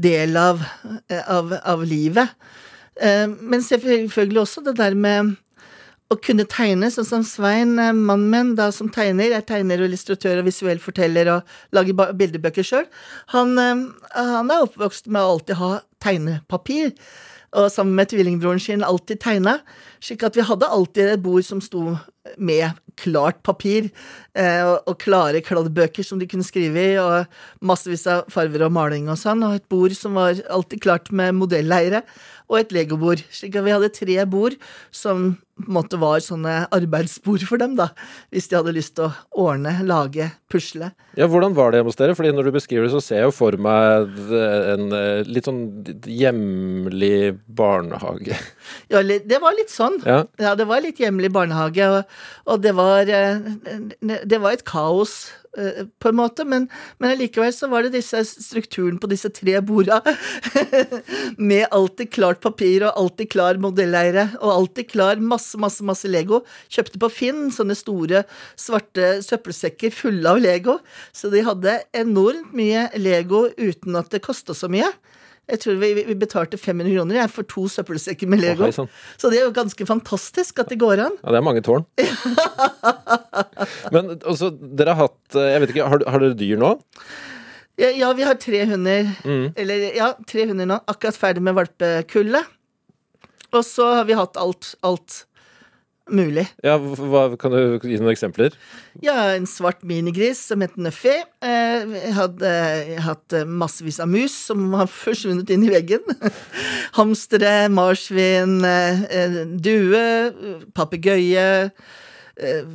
[0.00, 0.62] del av,
[1.08, 2.34] eh, av, av livet.
[3.00, 5.36] Eh, Men selvfølgelig også det der med
[6.08, 9.90] å kunne tegne, sånn som Svein, eh, mannen min, da som tegner, er tegner og
[9.90, 12.86] illustratør og visuell forteller og lager bildebøker sjøl,
[13.34, 13.56] han,
[14.14, 16.94] han er oppvokst med å alltid ha tegnepapir.
[17.56, 19.58] Og sammen med tvillingbroren sin alltid tegna.
[20.04, 21.96] Slik at vi hadde alltid et bord som sto
[22.36, 23.88] med klart papir,
[24.36, 28.74] eh, og, og klare kladdbøker som de kunne skrive i, og massevis av farver og
[28.74, 32.02] maling og sånn, og et bord som var alltid klart med modelleire,
[32.48, 33.22] og et legobord.
[33.34, 34.56] Slik at vi hadde tre bord
[34.94, 37.88] som på en måte var sånne arbeidsbord for dem, da,
[38.30, 40.92] hvis de hadde lyst til å ordne, lage, pusle.
[41.18, 42.14] Ja, hvordan var det hos dere?
[42.14, 45.64] Fordi når du beskriver det, så ser jeg jo for meg en eh, litt sånn
[46.06, 48.38] hjemlig barnehage.
[48.92, 49.98] Ja, det var litt sånn.
[50.06, 50.22] Ja.
[50.38, 53.42] Ja, det var litt hjemlig barnehage, og, og det var eh,
[53.98, 55.18] Det var et kaos,
[56.00, 56.66] på en måte, men,
[56.98, 60.00] men allikevel så var det disse strukturen på disse tre borda,
[61.50, 66.42] med alltid klart papir og alltid klar modelleire, og alltid klar masse, masse, masse Lego.
[66.72, 68.24] Kjøpte på Finn sånne store,
[68.58, 70.78] svarte søppelsekker fulle av Lego,
[71.12, 74.90] så de hadde enormt mye Lego uten at det kosta så mye.
[75.48, 78.66] Jeg tror vi, vi betalte 500 kroner jeg, for to søppelsekker med Lego.
[78.68, 81.16] hei så det er jo ganske fantastisk at det går an.
[81.22, 81.86] Ja, det er mange tårn.
[83.94, 86.74] Men også, dere har hatt eh, Jeg vet ikke, har, har dere dyr nå?
[87.78, 89.08] Ja, ja, vi har tre hunder.
[89.22, 89.48] Mm.
[89.56, 90.80] Eller ja, tre hunder nå.
[90.90, 92.54] Akkurat ferdig med valpekullet.
[93.54, 95.22] Og så har vi hatt alt, alt
[96.14, 96.46] mulig.
[96.64, 98.54] Ja, hva, Kan du gi noen eksempler?
[99.04, 101.14] Ja, en svart minigris som het Nuffy.
[101.44, 106.04] Eh, hadde eh, hatt eh, massevis av mus som har forsvunnet inn i veggen.
[106.98, 110.04] Hamstere, marsvin, eh, eh, due,
[110.76, 111.48] papegøye.
[112.38, 112.66] Eh,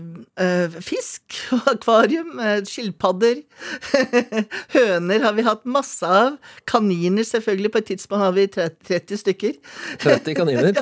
[0.44, 3.42] eh, fisk og akvarium, eh, skilpadder.
[4.76, 6.38] Høner har vi hatt masse av.
[6.70, 7.72] Kaniner, selvfølgelig.
[7.74, 9.58] På et tidspunkt har vi 30, 30 stykker.
[10.04, 10.82] 30 kaniner?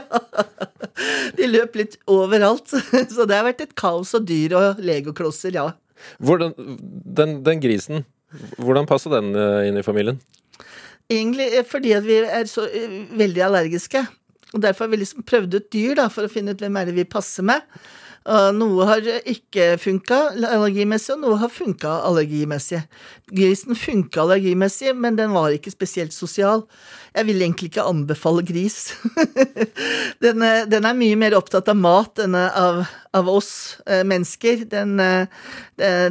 [1.38, 2.74] De løp litt overalt.
[2.74, 5.70] Så det har vært et kaos og dyr og legoklosser, ja.
[6.18, 6.56] Hvordan,
[7.18, 8.06] den, den grisen,
[8.58, 9.36] hvordan passa den
[9.68, 10.18] inn i familien?
[11.12, 12.66] Egentlig fordi at vi er så
[13.20, 14.02] veldig allergiske.
[14.52, 16.90] Og derfor har vi liksom prøvd ut dyr da, for å finne ut hvem er
[16.90, 17.64] det vi passer med.
[18.30, 22.84] Og noe har ikke funka allergimessig, og noe har funka allergimessig.
[23.34, 26.68] Grisen funka allergimessig, men den var ikke spesielt sosial.
[27.12, 28.94] Jeg vil egentlig ikke anbefale gris.
[30.24, 32.84] den, er- den er mye mer opptatt av mat enn av,
[33.18, 33.50] av oss
[33.86, 34.64] eh, mennesker.
[34.72, 35.50] Den, eh,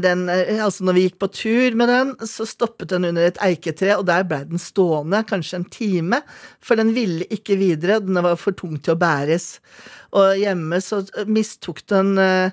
[0.04, 3.40] den, eh, altså når vi gikk på tur med den, så stoppet den under et
[3.46, 6.20] eiketre, og der ble den stående kanskje en time,
[6.60, 9.54] for den ville ikke videre, den var for tung til å bæres.
[10.12, 12.52] Og hjemme så mistok den eh,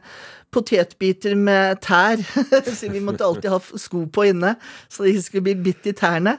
[0.54, 2.22] potetbiter med tær,
[2.78, 4.54] så vi måtte alltid ha sko på inne,
[4.90, 6.38] så de ikke skulle bli bitt i tærne.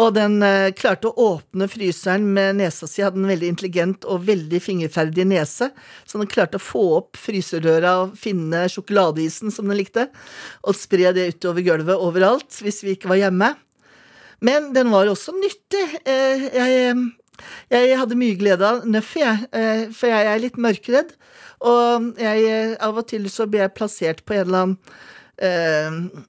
[0.00, 4.24] Og den eh, klarte å åpne fryseren med nesa si, hadde en veldig intelligent og
[4.28, 5.68] veldig fingerferdig nese,
[6.08, 10.08] så den klarte å få opp fryserøra og finne sjokoladeisen som den likte,
[10.64, 13.52] og spre det utover gulvet overalt hvis vi ikke var hjemme.
[14.42, 15.86] Men den var også nyttig.
[16.08, 16.48] Eh,
[17.72, 21.14] Jeg, jeg hadde mye glede av Nuffy, jeg, eh, for jeg er litt mørkredd.
[21.62, 24.78] Og jeg, eh, av og til så blir jeg plassert på en eller annen
[25.38, 26.24] eh,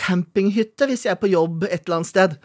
[0.00, 2.36] campinghytte hvis jeg er på jobb et eller annet sted.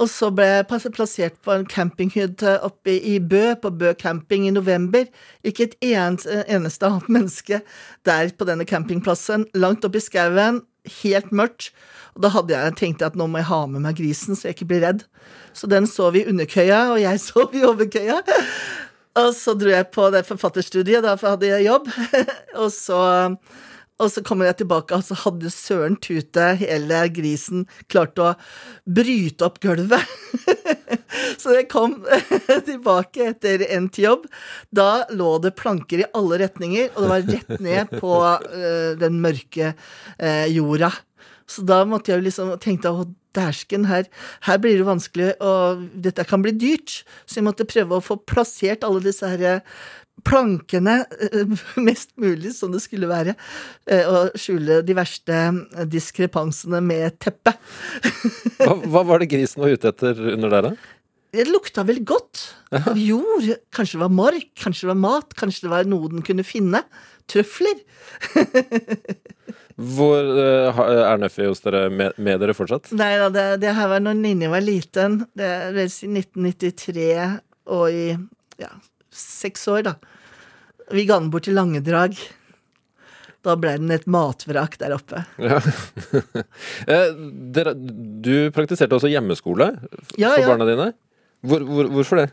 [0.00, 4.54] Og så ble jeg plassert på en campinghytte oppe i Bø, på Bø camping i
[4.54, 5.04] november.
[5.44, 7.60] Ikke et eneste, annet menneske
[8.08, 9.44] der på denne campingplassen.
[9.52, 10.62] Langt oppe i skauen,
[11.02, 11.74] helt mørkt.
[12.16, 14.56] Og da hadde jeg tenkt at nå må jeg ha med meg grisen, så jeg
[14.56, 15.04] ikke blir redd.
[15.52, 18.22] Så den sov i underkøya, og jeg sov i overkøya.
[19.20, 21.90] Og så dro jeg på det forfatterstudiet, da hadde jeg jobb.
[22.62, 23.02] og så
[24.02, 28.32] og så kommer jeg tilbake, og så hadde søren tute hele grisen klart å
[28.82, 30.02] bryte opp gulvet.
[31.42, 32.00] så jeg kom
[32.68, 34.26] tilbake etter endt jobb.
[34.74, 39.22] Da lå det planker i alle retninger, og det var rett ned på uh, den
[39.22, 40.90] mørke uh, jorda.
[41.46, 43.06] Så da måtte jeg jo liksom tenkte å
[43.36, 44.06] dæsken, her,
[44.46, 47.02] her blir det vanskelig, og dette kan bli dyrt.
[47.26, 49.76] Så jeg måtte prøve å få plassert alle disse her eh,
[50.26, 51.52] plankene eh,
[51.88, 53.36] mest mulig som det skulle være,
[53.90, 55.44] eh, og skjule de verste
[55.90, 57.58] diskrepansene med teppet.
[58.02, 58.18] teppe.
[58.62, 60.98] Hva, hva var det grisen var ute etter under der, da?
[61.32, 62.42] Det lukta vel godt
[62.76, 63.46] av jord.
[63.72, 66.82] Kanskje det var mark, kanskje det var mat, kanskje det var noe den kunne finne.
[67.32, 67.80] Trøfler.
[69.76, 72.90] Hvor uh, er Nuffy hos dere med, med dere fortsatt?
[72.96, 75.22] Nei da, det, det her var når Ninni var liten.
[75.38, 77.08] Det er vel siden 1993
[77.72, 78.06] og i
[78.60, 78.70] ja,
[79.12, 79.96] seks år, da.
[80.92, 82.18] Vi ga den bort til Langedrag.
[83.42, 85.24] Da ble den et matvrak der oppe.
[85.42, 85.58] Ja.
[86.86, 87.14] Eh,
[87.54, 89.72] dere, du praktiserte også hjemmeskole
[90.20, 90.50] Ja, for ja.
[90.50, 90.92] barna dine.
[91.42, 92.28] Hvor, hvor, hvorfor det?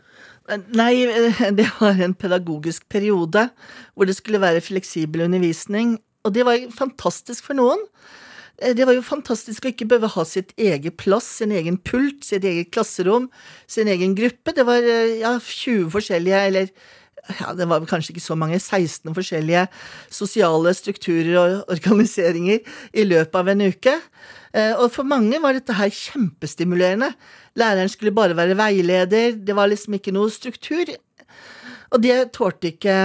[0.74, 1.06] Nei,
[1.58, 3.48] det var en pedagogisk periode
[3.94, 5.96] hvor det skulle være fleksibel undervisning.
[6.24, 7.80] Og det var fantastisk for noen.
[8.60, 12.24] Eh, Det var jo fantastisk å ikke behøve ha sitt eget plass, sin egen pult,
[12.24, 13.30] sitt eget klasserom,
[13.66, 14.52] sin egen gruppe.
[14.54, 16.70] Det var eh, ja, 20 forskjellige, eller
[17.38, 19.66] ja, det var kanskje ikke så mange, 16 forskjellige
[20.10, 22.60] sosiale strukturer og organiseringer
[22.96, 23.96] i løpet av en uke.
[24.52, 27.12] Eh, Og for mange var dette her kjempestimulerende.
[27.56, 30.84] Læreren skulle bare være veileder, det var liksom ikke noe struktur.
[31.92, 32.96] Og det tålte ikke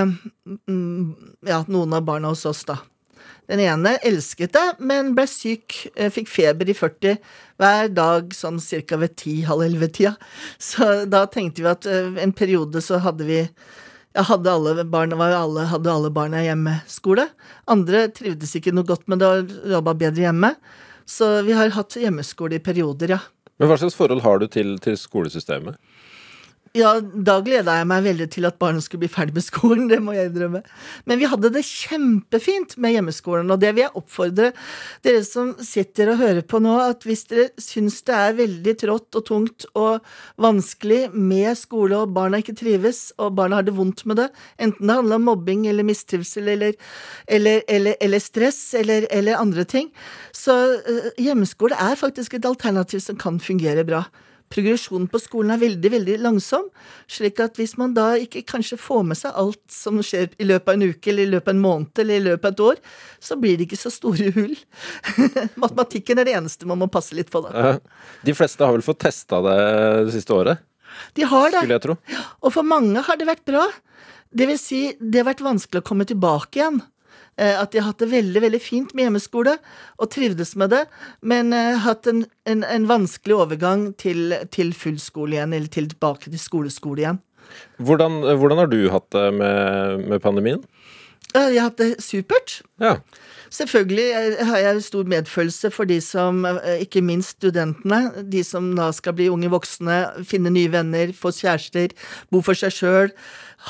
[0.67, 1.15] mm,
[1.47, 2.77] ja, noen av barna hos oss, da.
[3.51, 7.17] Den ene elsket det, men ble syk, eh, fikk feber i 40
[7.61, 10.15] hver dag sånn cirka ved 10-halv 11-tida.
[10.57, 15.17] Så da tenkte vi at eh, en periode så hadde vi ja, hadde alle barna,
[15.19, 17.27] var jo alle, hadde alle barna hjemmeskole.
[17.71, 20.55] Andre trivdes ikke noe godt med det og jobba bedre hjemme.
[21.05, 23.21] Så vi har hatt hjemmeskole i perioder, ja.
[23.59, 25.77] Men Hva slags forhold har du til, til skolesystemet?
[26.75, 30.01] Ja, da gleda jeg meg veldig til at barna skulle bli ferdig med skolen, det
[30.03, 30.59] må jeg innrømme.
[31.07, 34.49] Men vi hadde det kjempefint med hjemmeskolen, og det vil jeg oppfordre
[35.05, 39.19] dere som sitter og hører på nå, at hvis dere syns det er veldig trått
[39.19, 40.03] og tungt og
[40.43, 44.27] vanskelig med skole, og barna ikke trives, og barna har det vondt med det,
[44.59, 46.75] enten det handler om mobbing eller mistrivsel eller,
[47.31, 49.07] eller, eller, eller stress eller,
[49.39, 49.89] andre ting,
[50.35, 54.03] så eh, hjemmeskole er faktisk et alternativ som kan fungere bra
[54.53, 56.67] progresjonen på skolen er veldig veldig langsom.
[57.11, 60.69] slik at hvis man da ikke kanskje får med seg alt som skjer i løpet
[60.69, 62.81] av en uke, eller i løpet av en måned eller i løpet av et år,
[63.19, 64.55] så blir det ikke så store hull.
[65.63, 67.77] Matematikken er det eneste man må passe litt på, da.
[68.25, 69.59] De fleste har vel fått testa det
[70.05, 70.61] det siste året,
[71.17, 71.59] De har det.
[71.59, 71.97] skulle jeg tro.
[72.45, 73.65] Og for mange har det vært bra.
[74.35, 76.81] Det vil si, det har vært vanskelig å komme tilbake igjen.
[77.37, 79.57] Eh, At de har hatt det veldig veldig fint med hjemmeskole
[79.99, 80.85] og trivdes med det,
[81.21, 85.89] men eh, hatt en, en, en vanskelig overgang til, til full skole igjen, eller til,
[85.91, 87.19] tilbake til skoleskole igjen.
[87.83, 90.63] Hvordan, hvordan har du hatt det med, med pandemien?
[91.35, 92.61] Jeg har hatt det supert.
[92.79, 92.95] Ja.
[93.55, 98.89] Selvfølgelig har jeg stor medfølelse for de som, eh, ikke minst studentene, de som da
[98.91, 101.95] skal bli unge voksne, finne nye venner, få kjærester,
[102.31, 103.11] bo for seg sjøl,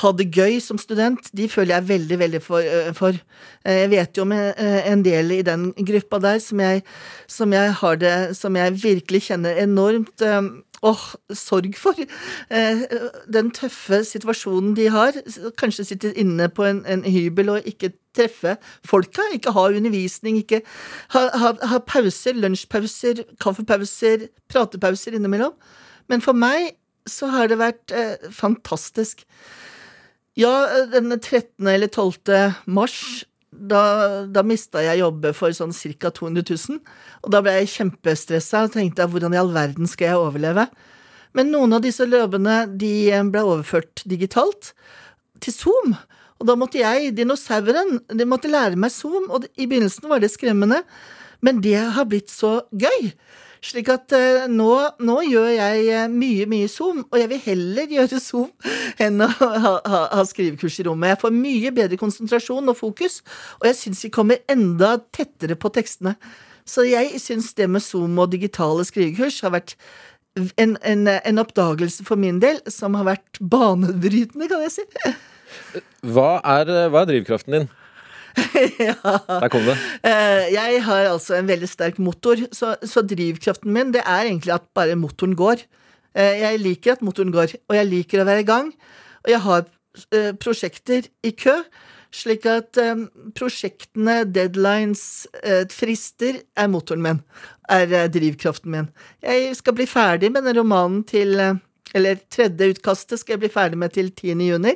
[0.02, 1.30] ha det gøy som student.
[1.32, 2.60] De føler jeg veldig, veldig for.
[2.60, 3.20] eh.
[3.64, 6.82] Eh, Jeg vet jo om en del i den gruppa der som jeg,
[7.28, 10.20] som jeg har det Som jeg virkelig kjenner enormt
[10.82, 11.94] åh, oh, sorg for.
[12.50, 12.82] Eh,
[13.32, 15.16] den tøffe situasjonen de har.
[15.58, 18.56] Kanskje sitter inne på en, en hybel og ikke treffe
[18.86, 19.24] folka.
[19.36, 20.62] Ikke ha undervisning, ikke
[21.14, 25.54] ha, ha, ha pauser, lunsjpauser, kaffepauser, pratepauser innimellom.
[26.10, 26.74] Men for meg
[27.06, 29.24] så har det vært eh, fantastisk.
[30.36, 30.52] Ja,
[30.92, 31.64] den 13.
[31.64, 32.52] eller 12.
[32.66, 33.24] mars,
[33.56, 36.10] da, da mista jeg jobben for sånn ca.
[36.12, 36.82] 200 000.
[37.24, 40.66] Og da ble jeg kjempestressa og tenkte hvordan i all verden skal jeg overleve?
[41.36, 44.72] Men noen av disse løpene de ble overført digitalt
[45.44, 45.96] til Zoom.
[46.40, 50.32] Og da måtte jeg, dinosauren, de måtte lære meg Zoom, og i begynnelsen var det
[50.34, 50.82] skremmende.
[51.44, 53.12] Men det har blitt så gøy.
[53.64, 54.70] Slik at eh, nå,
[55.02, 58.50] nå gjør jeg eh, mye, mye Zoom, og jeg vil heller gjøre Zoom
[59.04, 61.14] enn å ha, ha, ha skrivekurs i rommet.
[61.14, 63.22] Jeg får mye bedre konsentrasjon og fokus,
[63.60, 66.16] og jeg syns vi kommer enda tettere på tekstene.
[66.66, 69.76] Så jeg syns det med Zoom og digitale skrivekurs har vært
[70.60, 74.86] en, en, en oppdagelse for min del som har vært banebrytende, kan jeg si.
[76.06, 77.68] Hva er, hva er drivkraften din?
[79.42, 79.76] Der kom det.
[80.04, 84.52] Eh, Jeg har altså en veldig sterk motor, så, så drivkraften min det er egentlig
[84.58, 85.64] at bare motoren går.
[86.16, 88.72] Eh, Jeg liker at motoren går, og jeg liker å være i gang.
[89.24, 89.64] Og jeg har
[90.12, 91.56] eh, prosjekter i kø,
[92.16, 97.22] slik at eh, prosjektene, deadlines, eh, frister er motoren min.
[97.72, 98.90] Er eh, drivkraften min.
[99.24, 101.56] Jeg skal bli ferdig med den romanen til eh,
[101.96, 104.36] eller tredje utkastet skal jeg bli ferdig med til 10.
[104.46, 104.74] juni.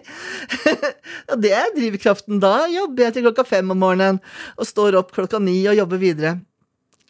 [1.30, 2.40] og det er drivkraften.
[2.42, 4.22] Da jobber jeg til klokka fem om morgenen
[4.56, 6.38] og står opp klokka ni og jobber videre.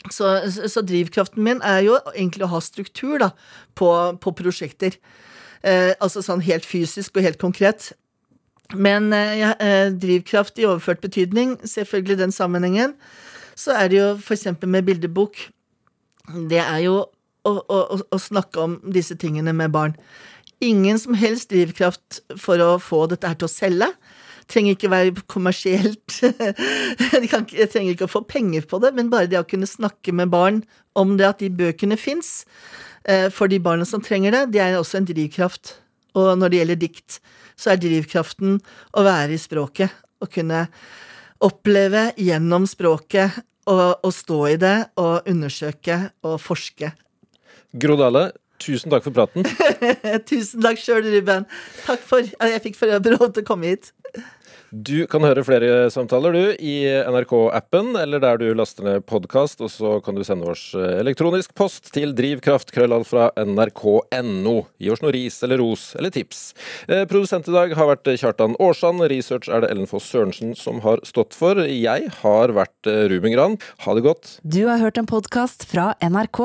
[0.09, 3.35] Så, så, drivkraften min er jo egentlig å ha struktur da,
[3.77, 3.91] på,
[4.23, 4.97] på prosjekter.
[5.61, 7.91] Eh, altså sånn helt fysisk og helt konkret.
[8.73, 12.95] Men eh, eh, drivkraft i overført betydning, selvfølgelig den sammenhengen,
[13.59, 15.37] så er det jo eksempel med bildebok.
[16.49, 17.03] Det er jo
[17.47, 19.97] å, å, å, snakke om disse tingene med barn.
[20.61, 23.91] Ingen som helst drivkraft for å få dette her til å selge.
[24.51, 26.21] Trenger ikke være kommersielt.
[27.15, 30.33] Jeg trenger ikke å få penger på det, men bare det å kunne snakke med
[30.33, 30.65] barn
[30.99, 32.43] om det at de bøkene fins,
[33.33, 35.77] for de barna som trenger det, det er også en drivkraft.
[36.19, 37.21] Og når det gjelder dikt,
[37.57, 38.59] så er drivkraften
[38.99, 39.95] å være i språket.
[40.21, 40.67] Å kunne
[41.41, 43.39] oppleve gjennom språket,
[43.71, 46.91] og, og stå i det, og undersøke og forske.
[47.73, 49.47] Gro Dale, tusen takk for praten.
[50.31, 51.47] Tusen takk sjøl, Ruben.
[51.87, 53.93] Takk for at jeg fikk få lov til å komme hit.
[54.71, 59.73] Du kan høre flere samtaler du i NRK-appen, eller der du laster ned podkast, og
[59.75, 64.55] så kan du sende oss eh, elektronisk post til drivkraftkrøllall fra nrk.no.
[64.79, 66.45] Gi oss noe ris eller ros eller tips.
[66.87, 70.79] Eh, Produsent i dag har vært Kjartan Aarsand, research er det Ellen Foss Sørensen som
[70.87, 71.59] har stått for.
[71.67, 73.59] Jeg har vært eh, Ruben Gran.
[73.89, 74.37] Ha det godt.
[74.47, 76.45] Du har hørt en podkast fra NRK.